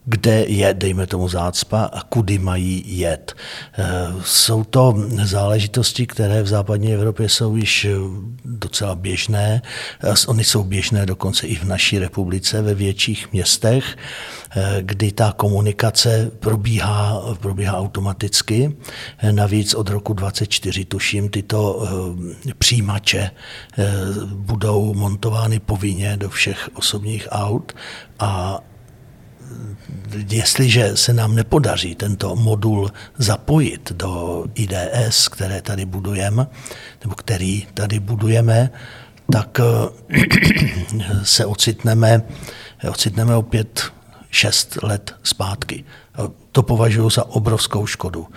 [0.07, 3.35] kde je, dejme tomu, zácpa a kudy mají jet.
[3.77, 3.83] Eh,
[4.23, 7.95] jsou to záležitosti, které v západní Evropě jsou již eh,
[8.45, 9.61] docela běžné.
[10.27, 13.97] Ony jsou běžné dokonce i v naší republice, ve větších městech,
[14.55, 18.77] eh, kdy ta komunikace probíhá, probíhá automaticky.
[19.31, 21.87] Navíc od roku 24 tuším, tyto
[22.57, 23.31] přijímače
[24.33, 27.73] budou montovány povinně do všech osobních aut
[28.19, 28.59] a
[30.29, 36.47] jestliže se nám nepodaří tento modul zapojit do IDS, které tady budujeme,
[37.03, 38.69] nebo který tady budujeme,
[39.31, 39.63] tak eh,
[41.23, 42.21] se ocitneme,
[42.89, 43.91] ocitneme opět
[44.31, 45.83] šest let zpátky.
[46.51, 48.27] To považuji za obrovskou škodu.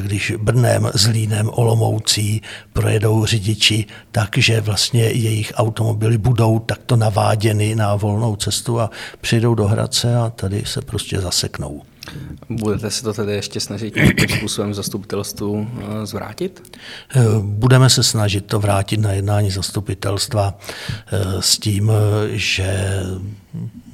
[0.00, 7.96] Když Brnem, Zlínem, Olomoucí projedou řidiči tak, že vlastně jejich automobily budou takto naváděny na
[7.96, 11.82] volnou cestu a přijdou do Hradce a tady se prostě zaseknou.
[12.48, 16.78] Budete se to tedy ještě snažit nějakým způsobem zastupitelstvu eh, zvrátit?
[17.16, 20.58] Eh, budeme se snažit to vrátit na jednání zastupitelstva
[21.06, 21.92] eh, s tím,
[22.32, 23.02] že,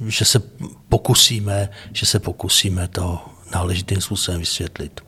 [0.05, 0.41] že se
[0.89, 5.01] pokusíme, že se pokusíme to náležitým způsobem vysvětlit.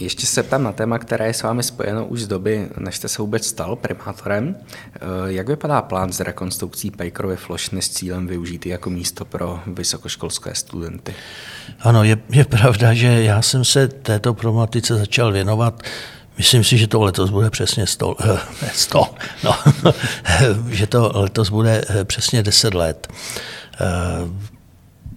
[0.00, 3.08] Ještě se ptám na téma, které je s vámi spojeno už z doby, než jste
[3.08, 4.56] se vůbec stal primátorem.
[4.94, 10.54] Eh, jak vypadá plán s rekonstrukcí Pejkrovy flošny s cílem využít jako místo pro vysokoškolské
[10.54, 11.14] studenty?
[11.80, 15.82] Ano, je, je pravda, že já jsem se této problematice začal věnovat
[16.36, 18.16] Myslím si, že to letos bude přesně 100,
[18.72, 19.14] 100
[19.44, 19.56] no,
[20.68, 23.08] že to letos bude eh, přesně 10 let.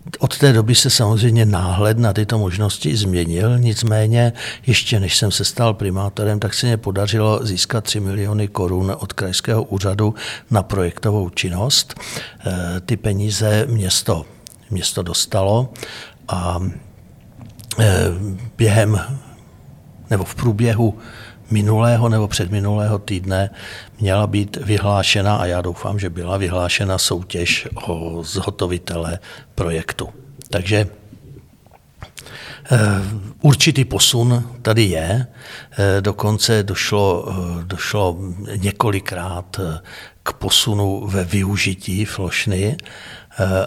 [0.08, 4.34] Eh, od té doby se samozřejmě náhled na tyto možnosti změnil, nicméně
[4.68, 9.14] ještě než jsem se stal primátorem, tak se mě podařilo získat 3 miliony korun od
[9.14, 10.16] krajského úřadu
[10.52, 12.00] na projektovou činnost.
[12.46, 14.26] Eh, ty peníze město,
[14.70, 15.74] město dostalo
[16.28, 16.60] a
[18.58, 19.00] během
[20.10, 20.98] nebo v průběhu
[21.52, 23.50] minulého nebo předminulého týdne
[24.00, 29.20] měla být vyhlášena, a já doufám, že byla vyhlášena soutěž o zhotovitele
[29.56, 30.10] projektu.
[30.50, 30.88] Takže
[32.72, 32.78] eh,
[33.42, 35.28] Určitý posun tady je,
[35.78, 38.18] eh, dokonce došlo, eh, došlo
[38.56, 39.60] několikrát
[40.24, 42.78] k posunu ve využití flošny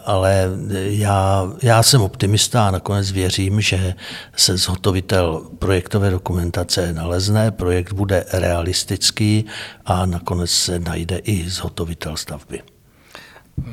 [0.05, 3.95] ale já, já jsem optimista a nakonec věřím, že
[4.37, 9.45] se zhotovitel projektové dokumentace nalezne, projekt bude realistický
[9.87, 12.63] a nakonec se najde i zhotovitel stavby.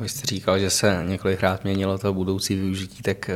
[0.00, 3.34] Vy jste říkal, že se několikrát měnilo to budoucí využití, tak eh,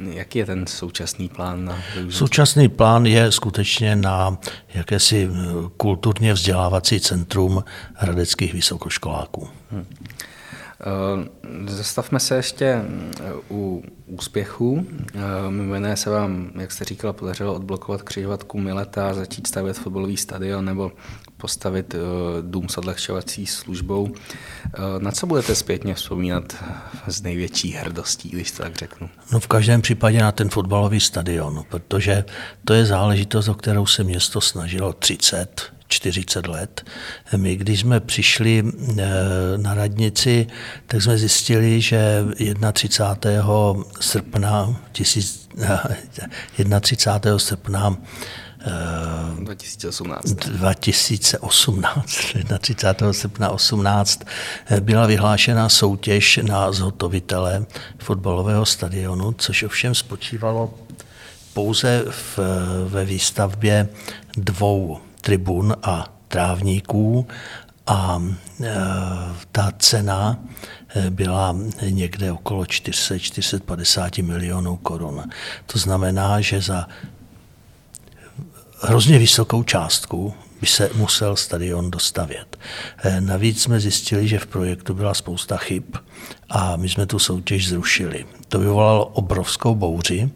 [0.00, 2.18] jaký je ten současný plán na využití?
[2.18, 4.38] Současný plán je skutečně na
[4.74, 5.28] jakési
[5.76, 7.64] kulturně vzdělávací centrum
[7.94, 9.48] hradeckých vysokoškoláků.
[9.70, 9.86] Hmm.
[10.80, 14.86] Eh, zastavme se ještě eh, u úspěchů.
[15.14, 20.16] Eh, mimo jiné se vám, jak jste říkala, podařilo odblokovat křižovatku Mileta, začít stavět fotbalový
[20.16, 20.92] stadion nebo
[21.36, 21.94] postavit
[22.40, 24.08] dům s odlehčovací službou.
[24.98, 26.64] Na co budete zpětně vzpomínat
[27.06, 29.08] s největší hrdostí, když to tak řeknu?
[29.32, 32.24] No v každém případě na ten fotbalový stadion, protože
[32.64, 36.84] to je záležitost, o kterou se město snažilo 30, 40 let.
[37.36, 38.62] My, když jsme přišli
[39.56, 40.46] na radnici,
[40.86, 42.24] tak jsme zjistili, že
[42.72, 43.44] 31.
[44.00, 47.38] srpna, 31.
[47.38, 47.96] srpna
[49.40, 50.34] 2018.
[50.34, 52.04] 2018,
[52.58, 53.12] 31.
[53.12, 54.20] srpna 18
[54.80, 57.66] byla vyhlášena soutěž na zhotovitele
[57.98, 60.74] fotbalového stadionu, což ovšem spočívalo
[61.54, 62.38] pouze v,
[62.88, 63.88] ve výstavbě
[64.36, 67.26] dvou tribun a trávníků
[67.86, 68.22] a
[68.62, 68.74] e,
[69.52, 70.38] ta cena
[70.96, 71.56] e, byla
[71.90, 75.22] někde okolo 400-450 milionů korun.
[75.66, 76.88] To znamená, že za
[78.80, 82.58] hrozně vysokou částku by se musel stadion dostavět.
[82.98, 85.84] Eh, navíc jsme zjistili, že v projektu byla spousta chyb
[86.48, 88.26] a my jsme tu soutěž zrušili.
[88.48, 90.30] To vyvolalo obrovskou bouři,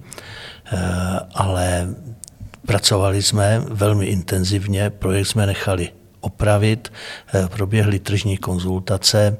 [1.34, 1.94] ale
[2.70, 5.88] pracovali jsme velmi intenzivně, projekt jsme nechali
[6.20, 6.92] opravit,
[7.34, 9.36] eh, proběhly tržní konzultace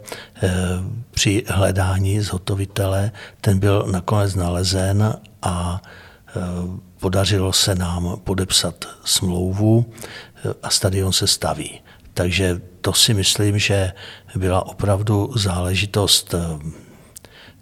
[1.11, 5.83] při hledání zhotovitele, ten byl nakonec nalezen a
[7.01, 9.93] podařilo se nám podepsat smlouvu
[10.45, 11.81] eh, a stadion se staví.
[12.14, 13.93] Takže to si myslím, že
[14.37, 16.38] byla opravdu záležitost, eh,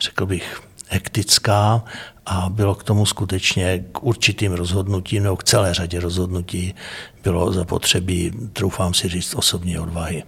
[0.01, 1.85] řekl bych, hektická
[2.29, 6.75] a bylo k tomu skutečně k určitým rozhodnutím nebo k celé řadě rozhodnutí
[7.23, 10.25] bylo zapotřebí, troufám si říct, osobní odvahy.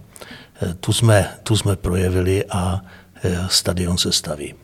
[0.61, 2.81] Eh, tu jsme, tu jsme projevili a
[3.47, 4.55] stadion se staví.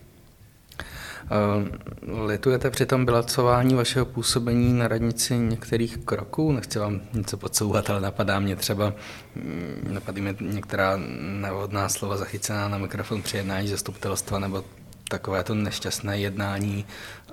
[1.32, 6.52] Eh, litujete při tom bilacování vašeho působení na radnici některých kroků?
[6.52, 8.94] Nechci vám něco podsouvat, ale napadá mě třeba,
[9.36, 10.94] mm, napadají mě některá
[11.42, 14.64] nevhodná slova zachycená na mikrofon při jednání zastupitelstva nebo
[15.10, 16.86] takové to nešťastné jednání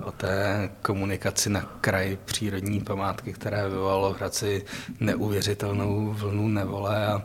[0.03, 4.65] o té komunikaci na kraji přírodní památky, které vyvolalo v Hradci
[4.99, 7.21] neuvěřitelnou vlnu nevole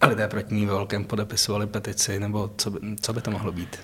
[0.00, 3.78] a lidé proti ní velkém podepisovali petici, nebo co by, co by to mohlo být?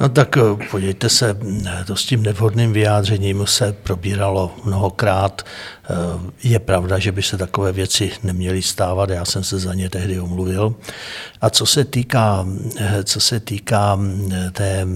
[0.00, 1.36] No tak eh, podívejte se,
[1.86, 5.42] to s tím nevhodným vyjádřením se probíralo mnohokrát.
[5.42, 5.94] Eh,
[6.42, 10.20] je pravda, že by se takové věci neměly stávat, já jsem se za ně tehdy
[10.20, 10.74] omluvil.
[11.40, 12.46] A co se týká,
[12.78, 13.98] eh, co se týká
[14.52, 14.86] té,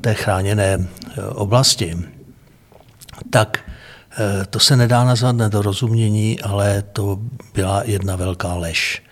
[0.00, 0.88] té chráněné
[1.28, 1.98] oblasti,
[3.30, 3.58] tak
[4.50, 7.18] to se nedá nazvat nedorozumění, ale to
[7.54, 9.02] byla jedna velká lež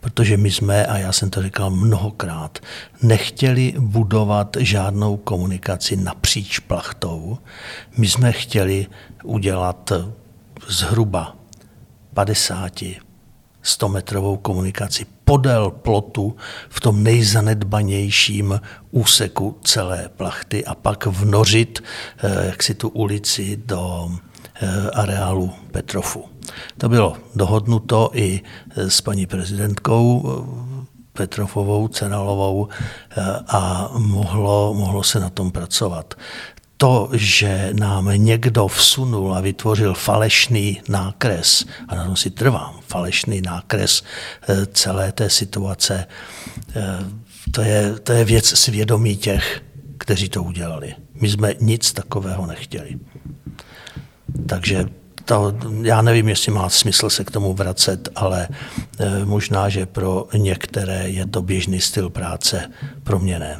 [0.00, 2.58] protože my jsme, a já jsem to říkal mnohokrát,
[3.02, 7.38] nechtěli budovat žádnou komunikaci napříč plachtou.
[7.96, 8.86] My jsme chtěli
[9.24, 9.92] udělat
[10.68, 11.36] zhruba
[12.14, 12.84] 50
[13.62, 16.36] 100 metrovou komunikaci podél plotu
[16.68, 21.82] v tom nejzanedbanějším úseku celé plachty a pak vnořit
[22.18, 24.10] eh, jak si tu ulici do
[24.54, 26.24] eh, areálu Petrofu.
[26.78, 28.40] To bylo dohodnuto i
[28.76, 30.70] s paní prezidentkou eh,
[31.12, 36.14] Petrofovou, Cenalovou eh, a mohlo, mohlo se na tom pracovat.
[36.80, 43.40] To, že nám někdo vsunul a vytvořil falešný nákres, a na tom si trvám, falešný
[43.40, 44.02] nákres
[44.48, 46.06] eh, celé té situace,
[47.50, 49.62] to je, to je věc svědomí těch,
[49.98, 50.94] kteří to udělali.
[51.14, 52.98] My jsme nic takového nechtěli.
[54.46, 54.84] Takže
[55.24, 58.48] to, já nevím, jestli má smysl se k tomu vracet, ale
[58.98, 62.70] e, možná, že pro některé je to běžný styl práce,
[63.04, 63.58] pro mě ne.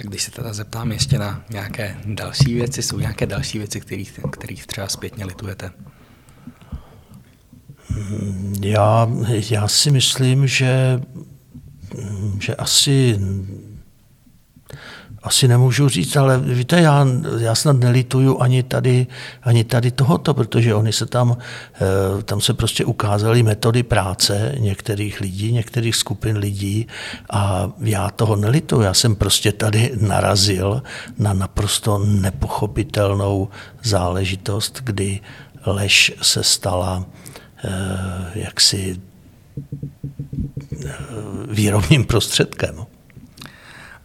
[0.00, 4.20] A když se teda zeptám ještě na nějaké další věci, jsou nějaké další věci, kterých,
[4.30, 5.70] kterých třeba zpětně litujete?
[8.60, 9.08] Já,
[9.50, 11.00] já si myslím, že,
[12.40, 13.18] že asi
[15.22, 17.06] asi nemůžu říct, ale víte, já,
[17.38, 19.06] já snad nelituju ani tady,
[19.42, 21.36] ani tady tohoto, protože oni se tam,
[21.74, 26.86] eh, tam se prostě ukázaly metody práce některých lidí, některých skupin lidí
[27.30, 28.82] a já toho nelituju.
[28.82, 30.82] Já jsem prostě tady narazil
[31.18, 33.48] na naprosto nepochopitelnou
[33.82, 35.20] záležitost, kdy
[35.66, 37.04] lež se stala
[37.64, 37.70] eh,
[38.34, 39.00] jaksi
[40.86, 40.92] eh,
[41.48, 42.76] výrobním prostředkem.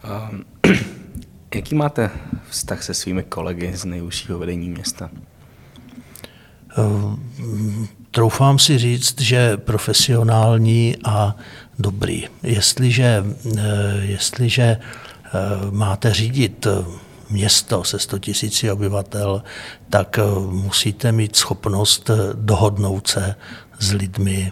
[0.04, 0.44] Um.
[1.56, 2.12] Jaký máte
[2.50, 5.10] vztah se svými kolegy z nejúžšího vedení města?
[5.12, 6.84] Eh,
[8.12, 11.36] troufám si říct, že profesionální a
[11.80, 12.28] dobrý.
[12.44, 13.26] Jestliže,
[13.58, 13.62] eh,
[14.02, 15.30] jestliže eh,
[15.72, 16.68] máte řídit
[17.30, 18.18] město se 100
[18.64, 19.44] 000 obyvatel,
[19.90, 23.36] tak musíte mít schopnost dohodnout se
[23.80, 24.52] s lidmi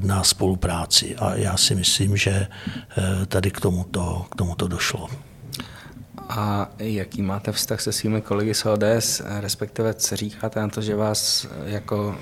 [0.00, 1.16] na spolupráci.
[1.16, 2.46] A já si myslím, že
[3.28, 5.08] tady k tomuto, k tomuto došlo.
[6.30, 10.96] A jaký máte vztah se svými kolegy z ODS, respektive co říkáte na to, že
[10.96, 12.16] vás jako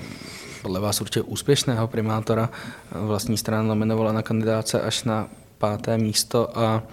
[0.61, 2.49] podle vás určitě úspěšného primátora
[2.91, 6.83] vlastní strana nominovala na kandidáce až na páté místo a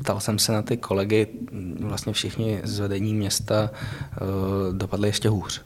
[0.00, 1.26] ptal jsem se na ty kolegy,
[1.80, 4.16] vlastně všichni z vedení města eh,
[4.72, 5.62] dopadli ještě hůř.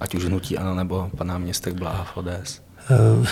[0.00, 2.61] Ať už hnutí ano, nebo pan náměstek Bláha v ODS.
[2.90, 3.26] Eh,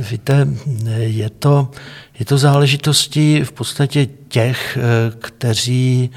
[0.10, 0.48] víte,
[0.96, 1.70] je to,
[2.18, 6.10] je to záležitostí v podstatě těch, eh, kteří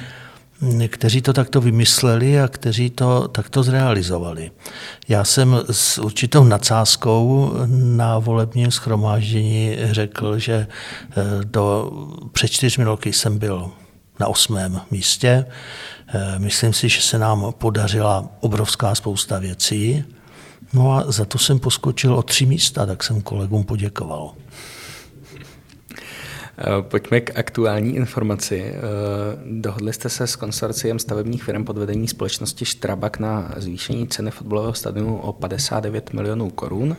[0.87, 4.51] kteří to takto vymysleli a kteří to takto zrealizovali.
[5.07, 11.91] Já jsem s určitou nadsázkou na volebním schromáždění řekl, že eh, do,
[12.31, 13.71] před čtyřmi roky jsem byl
[14.19, 15.45] na osmém místě.
[16.37, 20.03] Myslím si, že se nám podařila obrovská spousta věcí.
[20.73, 24.33] No a za to jsem poskočil o tři místa, tak jsem kolegům poděkoval.
[26.61, 28.63] Eh, pojďme k aktuální informaci.
[28.63, 28.79] Eh,
[29.51, 34.73] dohodli jste se s konsorciem stavebních firm pod vedení společnosti Štrabak na zvýšení ceny fotbalového
[34.73, 36.97] stadionu o 59 milionů korun,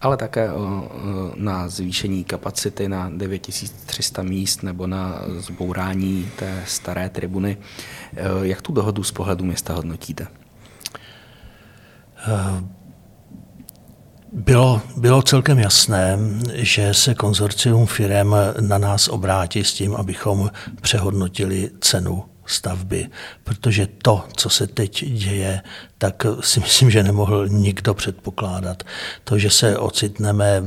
[0.00, 7.08] ale také o, eh, na zvýšení kapacity na 9300 míst nebo na zbourání té staré
[7.08, 7.56] tribuny.
[8.42, 10.26] Jak tu dohodu z pohledu města hodnotíte?
[12.28, 12.81] Uh
[14.32, 16.18] bylo, bylo celkem jasné,
[16.54, 23.08] že se konzorcium firem na nás obrátí s tím, abychom přehodnotili cenu stavby,
[23.44, 25.60] protože to, co se teď děje,
[25.98, 28.82] tak si myslím, že nemohl nikdo předpokládat.
[29.24, 30.62] To, že se ocitneme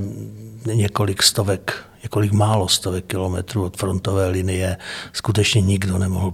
[0.73, 4.77] několik stovek, několik málo stovek kilometrů od frontové linie,
[5.13, 6.33] skutečně nikdo nemohl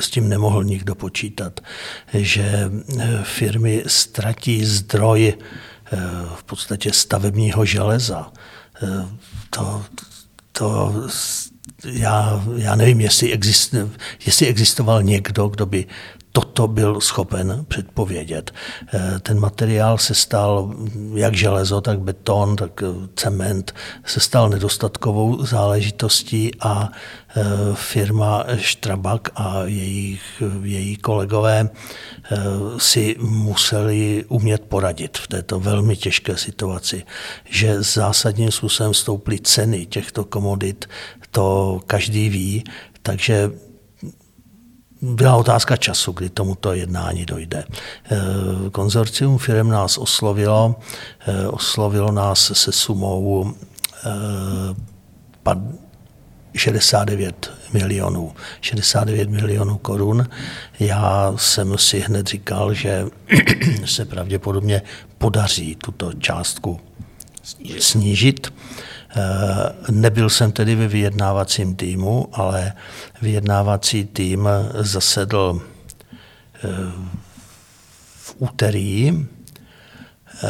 [0.00, 1.60] s tím nemohl nikdo počítat,
[2.14, 2.70] že
[3.22, 5.34] firmy ztratí zdroj
[6.34, 8.32] v podstatě stavebního železa.
[8.82, 9.08] Eh,
[9.50, 9.84] to,
[10.52, 10.94] to
[11.84, 13.74] já, já nevím, jestli, exist,
[14.26, 15.86] jestli existoval někdo, kdo by
[16.32, 18.54] toto byl schopen předpovědět.
[18.94, 20.74] Eh, ten materiál se stal,
[21.14, 22.82] jak železo, tak beton, tak
[23.16, 23.74] cement,
[24.04, 26.88] se stal nedostatkovou záležitostí a
[27.74, 31.70] firma Štrabak a jejich, její kolegové
[32.78, 37.04] si museli umět poradit v této velmi těžké situaci,
[37.44, 40.88] že zásadním způsobem stouply ceny těchto komodit,
[41.30, 42.64] to každý ví,
[43.02, 43.50] takže
[45.02, 47.64] byla otázka času, kdy tomuto jednání dojde.
[48.72, 50.74] Konzorcium firm nás oslovilo,
[51.50, 53.54] oslovilo nás se sumou
[56.54, 60.28] 69 milionů, 69 milionů korun.
[60.80, 63.04] Já jsem si hned říkal, že
[63.84, 64.82] se pravděpodobně
[65.18, 66.80] podaří tuto částku
[67.78, 68.52] snížit.
[69.16, 72.72] Eh, nebyl jsem tedy ve vyjednávacím týmu, ale
[73.22, 75.60] vyjednávací tým zasedl
[76.54, 76.68] eh,
[78.16, 80.48] v úterý eh,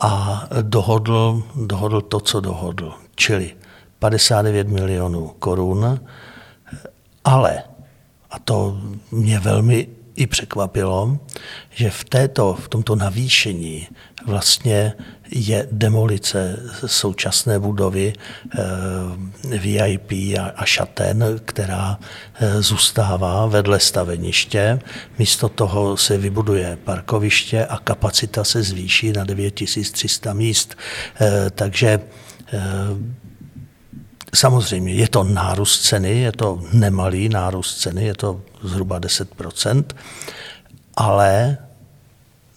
[0.00, 2.94] a dohodl, dohodl to, co dohodl.
[3.14, 3.56] Čili
[3.98, 6.00] 59 milionů korun,
[7.24, 7.62] ale,
[8.30, 8.80] a to
[9.10, 9.88] mě velmi
[10.18, 11.18] i překvapilo,
[11.70, 13.88] že v, této, v tomto navýšení
[14.26, 14.92] vlastně
[15.30, 20.12] je demolice současné budovy eh, VIP
[20.54, 21.98] a šaten, která
[22.34, 24.80] eh, zůstává vedle staveniště.
[25.18, 30.76] Místo toho se vybuduje parkoviště a kapacita se zvýší na 9300 míst.
[31.20, 32.00] Eh, takže
[34.34, 39.84] Samozřejmě je to nárůst ceny, je to nemalý nárůst ceny, je to zhruba 10%
[40.98, 41.58] ale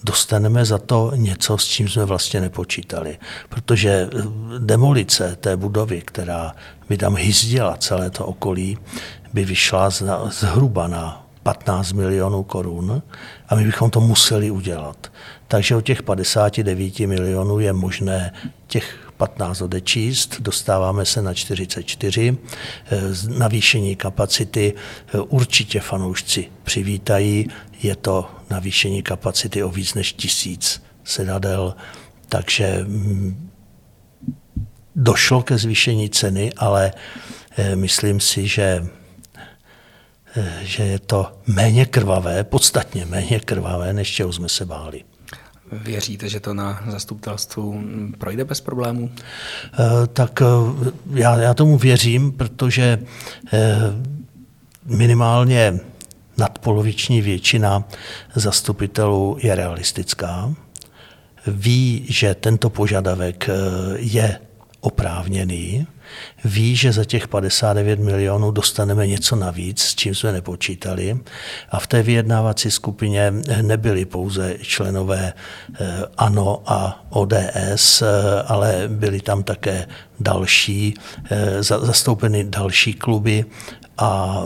[0.04, 3.18] dostaneme za to něco, s čím jsme vlastně nepočítali.
[3.50, 4.10] Protože
[4.60, 6.56] demolice té budovy, která
[6.90, 8.78] by tam hyzdila celé to okolí,
[9.34, 9.90] by vyšla
[10.30, 13.02] zhruba na 15 milionů korun
[13.50, 15.12] a my bychom to museli udělat.
[15.48, 18.34] Takže o těch 59 milionů je možné
[18.68, 22.38] těch 15 odečíst, dostáváme se na 44.
[22.86, 27.48] Eh, navýšení kapacity eh, určitě fanoušci přivítají,
[27.84, 31.76] je to navýšení kapacity o víc než tisíc sedadel,
[32.30, 33.50] takže mm,
[34.96, 36.92] došlo ke zvýšení ceny, ale
[37.58, 38.88] eh, myslím si, že
[40.62, 45.04] že je to méně krvavé, podstatně méně krvavé, než čeho jsme se báli.
[45.72, 47.84] Věříte, že to na zastupitelstvu
[48.18, 49.12] projde bez problémů?
[49.74, 50.46] Eh, tak eh,
[51.14, 53.00] já, já tomu věřím, protože
[53.54, 53.78] eh,
[54.86, 55.80] minimálně
[56.38, 57.84] nadpoloviční většina
[58.36, 60.54] zastupitelů je realistická.
[61.48, 63.50] Ví, že tento požadavek
[63.96, 64.40] je
[64.80, 65.88] oprávněný,
[66.46, 71.20] ví, že za těch 59 milionů dostaneme něco navíc, s čím jsme nepočítali.
[71.70, 78.08] A v té vyjednávací skupině nebyli pouze členové eh, ANO a ODS, eh,
[78.48, 79.88] ale byli tam také
[80.20, 80.94] další,
[81.32, 83.46] eh, zastoupeny další kluby
[83.98, 84.44] a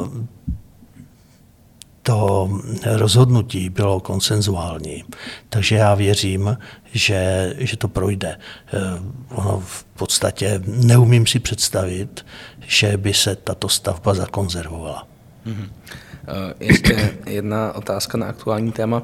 [2.05, 2.49] to
[2.85, 5.03] rozhodnutí bylo konsenzuální.
[5.49, 6.57] Takže já věřím,
[6.91, 8.37] že, že to projde.
[8.37, 8.79] Eh,
[9.29, 12.25] ono v podstatě neumím si představit,
[12.67, 15.07] že by se tato stavba zakonzervovala.
[15.45, 15.69] Mm-hmm.
[16.59, 19.03] Ještě jedna otázka na aktuální téma.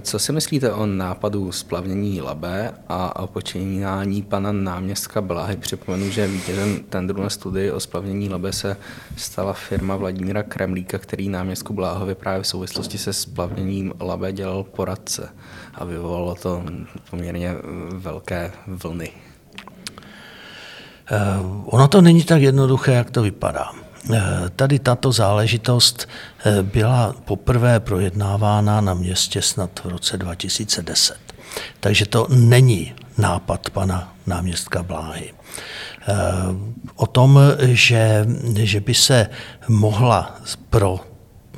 [0.00, 5.56] Co si myslíte o nápadu splavnění Labe a počínání pana náměstka Blahy?
[5.56, 8.76] Připomenu, že vítězem tendru na studii o splavnění Labe se
[9.16, 15.28] stala firma Vladimíra Kremlíka, který náměstku Bláhovi právě v souvislosti se splavněním Labe dělal poradce
[15.74, 16.64] a vyvolalo to
[17.10, 17.54] poměrně
[17.88, 19.10] velké vlny.
[21.64, 23.85] Ono to není tak jednoduché, jak to vypadá.
[24.56, 26.08] Tady tato záležitost
[26.44, 31.16] eh, byla poprvé projednávána na městě snad v roce 2010.
[31.80, 35.34] Takže to není nápad pana náměstka Bláhy.
[36.08, 36.14] Eh,
[36.96, 39.28] o tom, že, že by se
[39.68, 40.36] mohla
[40.70, 41.00] pro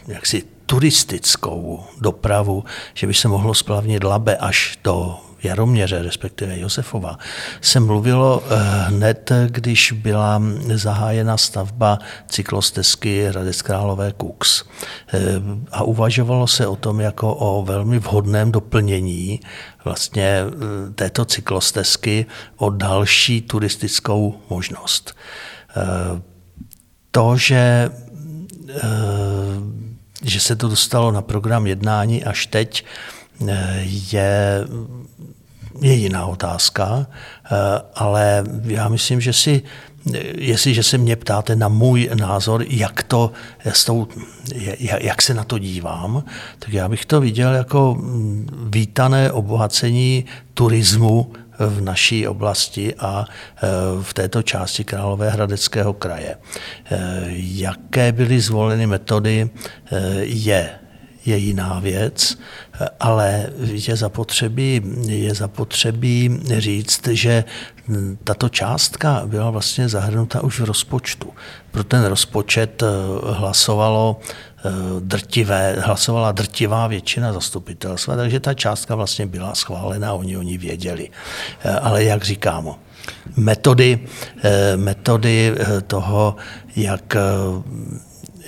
[0.07, 7.19] jaksi turistickou dopravu, že by se mohlo splavnit Labe až do Jaroměře, respektive Josefova,
[7.61, 8.57] se mluvilo eh,
[8.89, 10.43] hned, když byla
[10.75, 14.65] zahájena stavba cyklostezky Hradec Králové Kux.
[15.15, 15.19] Eh,
[15.73, 19.41] a uvažovalo se o tom jako o velmi vhodném doplnění
[19.85, 22.27] vlastně eh, této cyklostezky
[22.57, 25.17] o další turistickou možnost.
[27.11, 27.91] To, že
[30.23, 32.85] že se to dostalo na program jednání až teď,
[33.81, 34.65] je
[35.81, 37.49] je jiná otázka, eh,
[37.95, 39.63] ale já myslím, že si,
[40.39, 43.33] jestliže se mě ptáte na můj názor, jak, to,
[43.65, 44.09] s tou,
[45.01, 46.25] jak se na to dívám,
[46.59, 47.99] tak já bych to viděl jako
[48.69, 50.25] vítané obohacení
[50.55, 53.67] turismu v naší oblasti a eh,
[54.03, 56.37] v této části Královéhradeckého kraje.
[56.91, 56.99] Eh,
[57.35, 59.51] jaké byly zvoleny metody,
[60.21, 60.71] je
[61.27, 62.39] je jiná věc,
[63.01, 67.45] ale je zapotřebí, je zapotřebí říct, že
[68.25, 71.33] tato částka byla vlastně zahrnuta už v rozpočtu.
[71.71, 72.87] Pro ten rozpočet eh,
[73.33, 80.43] hlasovalo eh, drtivé, hlasovala drtivá většina zastupitelstva, takže ta částka vlastně byla schválena, oni o
[80.43, 81.11] ní věděli.
[81.65, 82.75] Eh, ale jak říkám,
[83.37, 83.99] metody,
[84.77, 85.55] metody
[85.87, 86.37] toho,
[86.77, 87.17] jak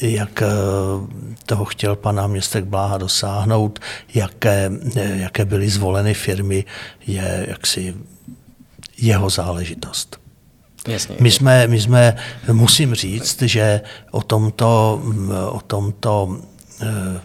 [0.02, 0.46] jak eh,
[1.46, 3.78] toho chtěl pan náměstek Bláha dosáhnout,
[4.14, 6.64] jaké, eh, jaké byly zvoleny firmy,
[7.06, 7.94] je jaksi
[8.98, 10.20] jeho záležitost.
[10.88, 11.16] Jasně.
[11.20, 12.16] My jsme, my jsme,
[12.52, 13.80] musím říct, že
[14.10, 15.02] o tomto,
[15.50, 16.38] o tomto
[16.82, 17.20] eh,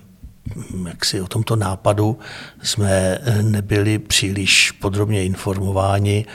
[0.87, 2.19] jak si o tomto nápadu
[2.63, 6.25] jsme nebyli příliš podrobně informováni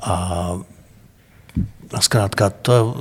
[0.00, 0.58] a
[2.00, 2.96] zkrátka to,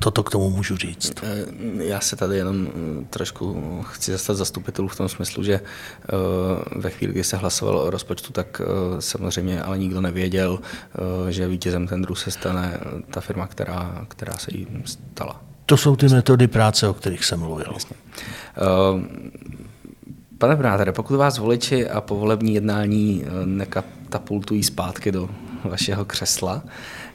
[0.00, 1.12] toto k tomu můžu říct.
[1.22, 1.44] Eh,
[1.84, 5.60] já se tady jenom mm, trošku chci zastat zastupitelů v tom smyslu, že eh,
[6.76, 10.58] ve chvíli, kdy se hlasovalo o rozpočtu, tak eh, samozřejmě ale nikdo nevěděl,
[11.28, 12.80] že vítězem tendru se stane
[13.10, 15.40] ta firma, která, která se jí stala.
[15.66, 17.70] To jsou ty metody práce, o kterých jsem mluvil.
[17.74, 17.96] Jasně.
[20.38, 25.28] Pane Brátore, pokud vás voliči a povolební jednání nekatapultují zpátky do
[25.64, 26.62] vašeho křesla,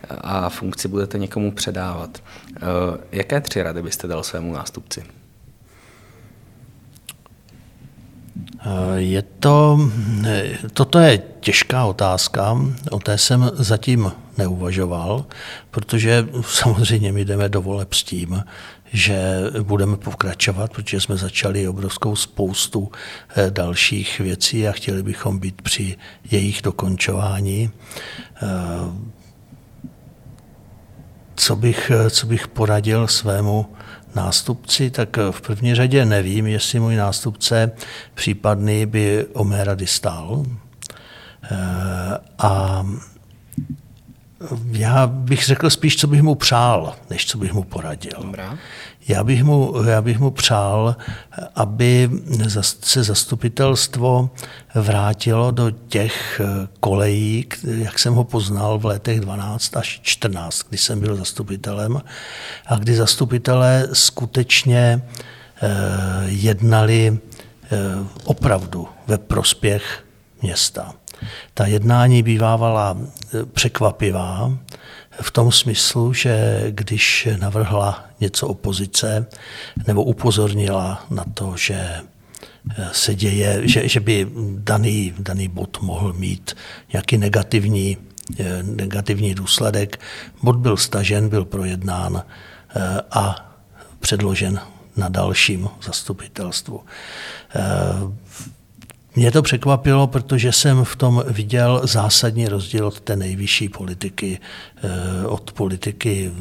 [0.10, 2.24] a funkci budete někomu předávat.
[2.56, 2.60] Eh,
[3.12, 5.04] jaké tři rady byste dal svému nástupci?
[8.66, 9.80] Eh, je to,
[10.74, 12.58] toto je těžká otázka,
[12.92, 15.26] o té jsem zatím neuvažoval,
[15.72, 18.44] protože samozřejmě my jdeme do voleb s tím,
[18.94, 22.92] že budeme pokračovat, protože jsme začali obrovskou spoustu
[23.36, 25.98] eh, dalších věcí a chtěli bychom být při
[26.32, 27.72] jejich dokončování
[31.36, 33.66] co bych, co bych poradil svému
[34.16, 37.72] nástupci, tak v první řadě nevím, jestli můj nástupce
[38.14, 40.46] případný by o mé rady stál.
[41.52, 42.86] Eh, a
[44.72, 48.18] já bych řekl spíš, co bych mu přál, než co bych mu poradil.
[48.22, 48.58] Dobrá.
[49.08, 50.96] Já bych mu, já bych mu přál,
[51.56, 52.10] aby
[52.82, 54.30] se zastupitelstvo
[54.76, 60.78] vrátilo do těch eh, kolejí, jak jsem ho poznal v letech 12 až 14, kdy
[60.78, 62.02] jsem byl zastupitelem,
[62.66, 65.02] a kdy zastupitelé skutečně
[65.62, 65.70] eh,
[66.26, 67.20] jednali
[67.64, 67.78] eh,
[68.24, 70.06] opravdu ve prospěch
[70.42, 70.94] města.
[71.54, 72.98] Ta jednání bývávala
[73.54, 74.58] překvapivá
[75.22, 79.28] v tom smyslu, že když navrhla něco opozice
[79.88, 81.90] nebo upozornila na to, že
[82.92, 86.56] se děje, že, že by daný, daný bod mohl mít
[86.94, 87.98] nějaký negativní,
[88.62, 90.00] negativní důsledek.
[90.44, 92.24] Bod byl stažen, byl projednán
[93.12, 93.54] a
[94.00, 94.60] předložen
[94.98, 96.82] na dalším zastupitelstvu.
[99.16, 104.40] Mě to překvapilo, protože jsem v tom viděl zásadní rozdíl od té nejvyšší politiky,
[104.84, 106.32] eh, od politiky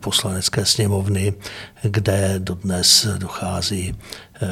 [0.00, 1.34] poslanecké sněmovny,
[1.82, 3.94] kde dodnes dochází
[4.34, 4.48] eh,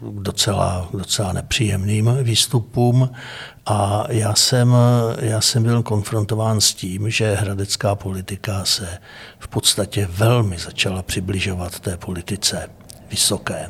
[0.00, 3.10] k docela, docela nepříjemným výstupům.
[3.66, 4.74] A já jsem,
[5.18, 8.98] já jsem byl konfrontován s tím, že hradecká politika se
[9.38, 12.70] v podstatě velmi začala přibližovat té politice
[13.10, 13.68] vysoké.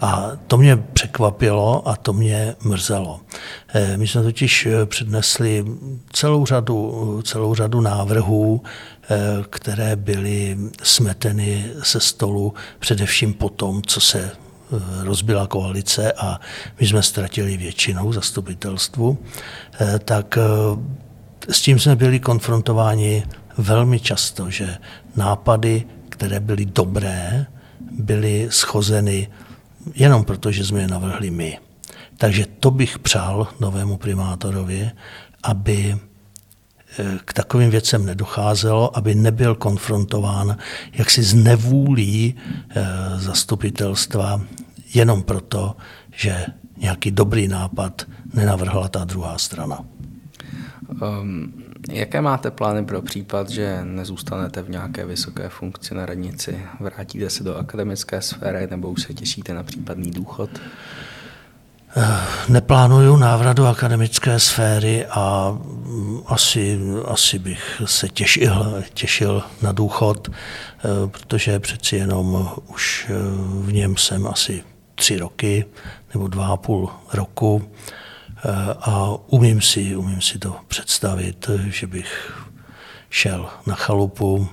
[0.00, 3.20] A to mě překvapilo a to mě mrzelo.
[3.74, 5.64] Eh, my jsme totiž eh, přednesli
[6.12, 9.16] celou řadu, celou řadu návrhů, eh,
[9.50, 14.30] které byly smeteny se stolu především po tom, co se
[15.02, 16.40] rozbila koalice a
[16.80, 19.18] my jsme ztratili většinou zastupitelstvu,
[20.04, 20.38] tak
[21.48, 23.22] s tím jsme byli konfrontováni
[23.58, 24.76] velmi často, že
[25.16, 27.46] nápady, které byly dobré,
[27.90, 29.28] byly schozeny
[29.94, 31.58] jenom proto, že jsme je navrhli my.
[32.16, 34.90] Takže to bych přál novému primátorovi,
[35.42, 35.96] aby
[36.98, 40.56] eh, k takovým věcem nedocházelo, aby nebyl konfrontován
[40.92, 42.84] jaksi z nevůlí eh,
[43.16, 44.40] zastupitelstva
[44.94, 45.76] jenom proto,
[46.16, 46.46] že
[46.78, 48.02] nějaký dobrý nápad
[48.34, 49.80] nenavrhla ta druhá strana.
[51.02, 56.60] Um, jaké máte plány pro případ, že nezůstanete v nějaké vysoké funkci na radnici?
[56.80, 60.50] Vrátíte se do akademické sféry nebo už se těšíte na případný důchod?
[62.48, 70.28] Neplánuju návrat do akademické sféry a mm, asi, asi bych se těšil, těšil na důchod,
[70.28, 73.14] eh, protože přeci jenom už eh,
[73.60, 74.62] v něm jsem asi
[74.94, 75.64] tři roky
[76.14, 77.62] nebo dva a půl roku
[78.80, 82.32] a umím si, umím si to představit, že bych
[83.10, 84.48] šel na chalupu,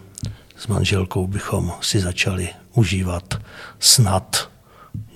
[0.58, 3.34] s manželkou bychom si začali užívat
[3.80, 4.50] snad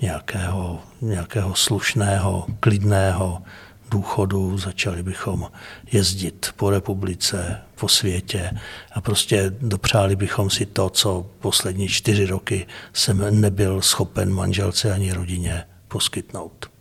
[0.02, 3.42] nějakého, nějakého slušného, klidného
[3.90, 5.50] důchodu, začali bychom
[5.92, 8.50] jezdit po republice, po světě
[8.92, 15.12] a prostě dopřáli bychom si to, co poslední čtyři roky jsem nebyl schopen manželce ani
[15.12, 16.75] rodině poskytnout.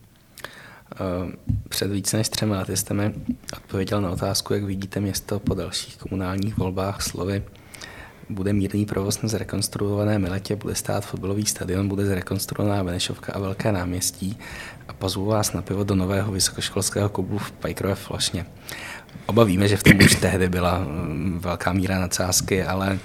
[0.96, 1.32] Eh,
[1.70, 3.14] před více než třemi lety jste mi
[3.58, 7.44] odpověděl na otázku, jak vidíte město po dalších komunálních volbách slovy.
[8.30, 13.72] Bude mírný provoz na zrekonstruované Miletě, bude stát fotbalový stadion, bude zrekonstruovaná Benešovka a Velké
[13.72, 14.38] náměstí
[14.88, 18.46] a pozvu vás na pivo do nového vysokoškolského klubu v Pajkrové Flašně.
[19.26, 23.00] Oba víme, že v tom už tehdy byla mm, velká míra nadsázky, ale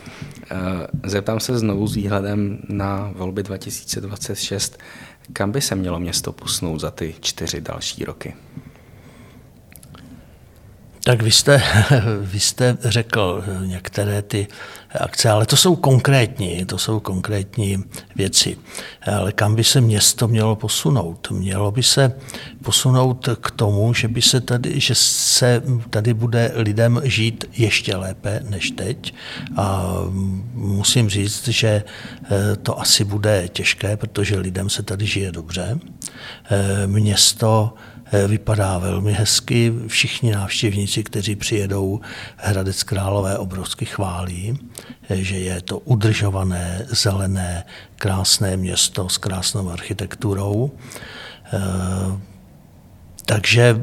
[0.52, 0.56] uh,
[1.04, 4.78] zeptám se znovu s výhledem na volby 2026,
[5.32, 8.34] kam by se mělo město posunout za ty čtyři další roky?
[11.10, 11.62] Tak vy jste,
[12.20, 14.46] vy jste řekl některé ty
[15.00, 17.84] akce, ale to jsou konkrétní, to jsou konkrétní
[18.16, 18.56] věci.
[19.12, 21.30] Ale kam by se město mělo posunout?
[21.30, 22.12] Mělo by se
[22.62, 28.40] posunout k tomu, že, by se tady, že se tady bude lidem žít ještě lépe
[28.48, 29.14] než teď.
[29.56, 29.94] A
[30.54, 35.78] musím říct, že eh, to asi bude těžké, protože lidem se tady žije dobře.
[36.50, 37.74] Eh, město
[38.26, 39.72] vypadá velmi hezky.
[39.86, 42.00] Všichni návštěvníci, kteří přijedou
[42.36, 44.58] Hradec Králové, obrovsky chválí,
[45.08, 47.64] eh, že je to udržované, zelené,
[47.96, 50.70] krásné město s krásnou architekturou.
[51.52, 52.30] Eh,
[53.26, 53.82] takže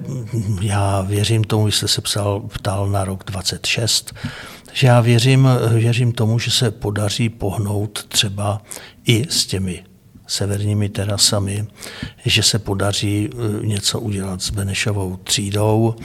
[0.61, 4.15] já věřím tomu, jste se psal, ptal na rok 26,
[4.73, 8.61] že já věřím, věřím tomu, že se podaří pohnout třeba
[9.05, 9.83] i s těmi
[10.27, 11.67] severními terasami,
[12.25, 15.95] že se podaří eh, něco udělat s Benešovou třídou,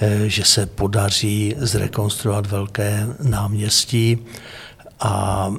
[0.00, 4.18] eh, že se podaří zrekonstruovat velké náměstí
[5.00, 5.54] a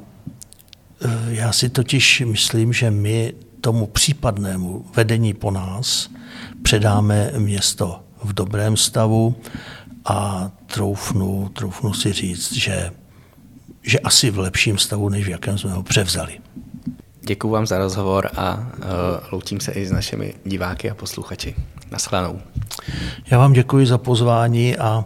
[1.02, 6.10] eh, já si totiž myslím, že my tomu případnému vedení po nás
[6.64, 9.36] předáme město v dobrém stavu
[10.06, 12.92] a troufnu, troufnu si říct, že,
[13.82, 16.40] že asi v lepším stavu, než v jakém jsme ho převzali.
[17.22, 18.86] Děkuji vám za rozhovor a uh,
[19.32, 21.56] loučím se i s našimi diváky a posluchači.
[21.92, 22.40] Naschledanou.
[23.32, 25.04] Já vám děkuji za pozvání a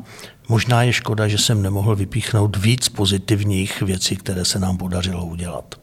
[0.50, 5.76] možná je škoda, že jsem nemohl vypíchnout víc pozitivních věcí, které se nám podařilo udělat.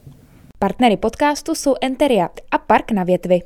[0.59, 3.41] Partnery podcastu jsou Enteria a Park na větvi.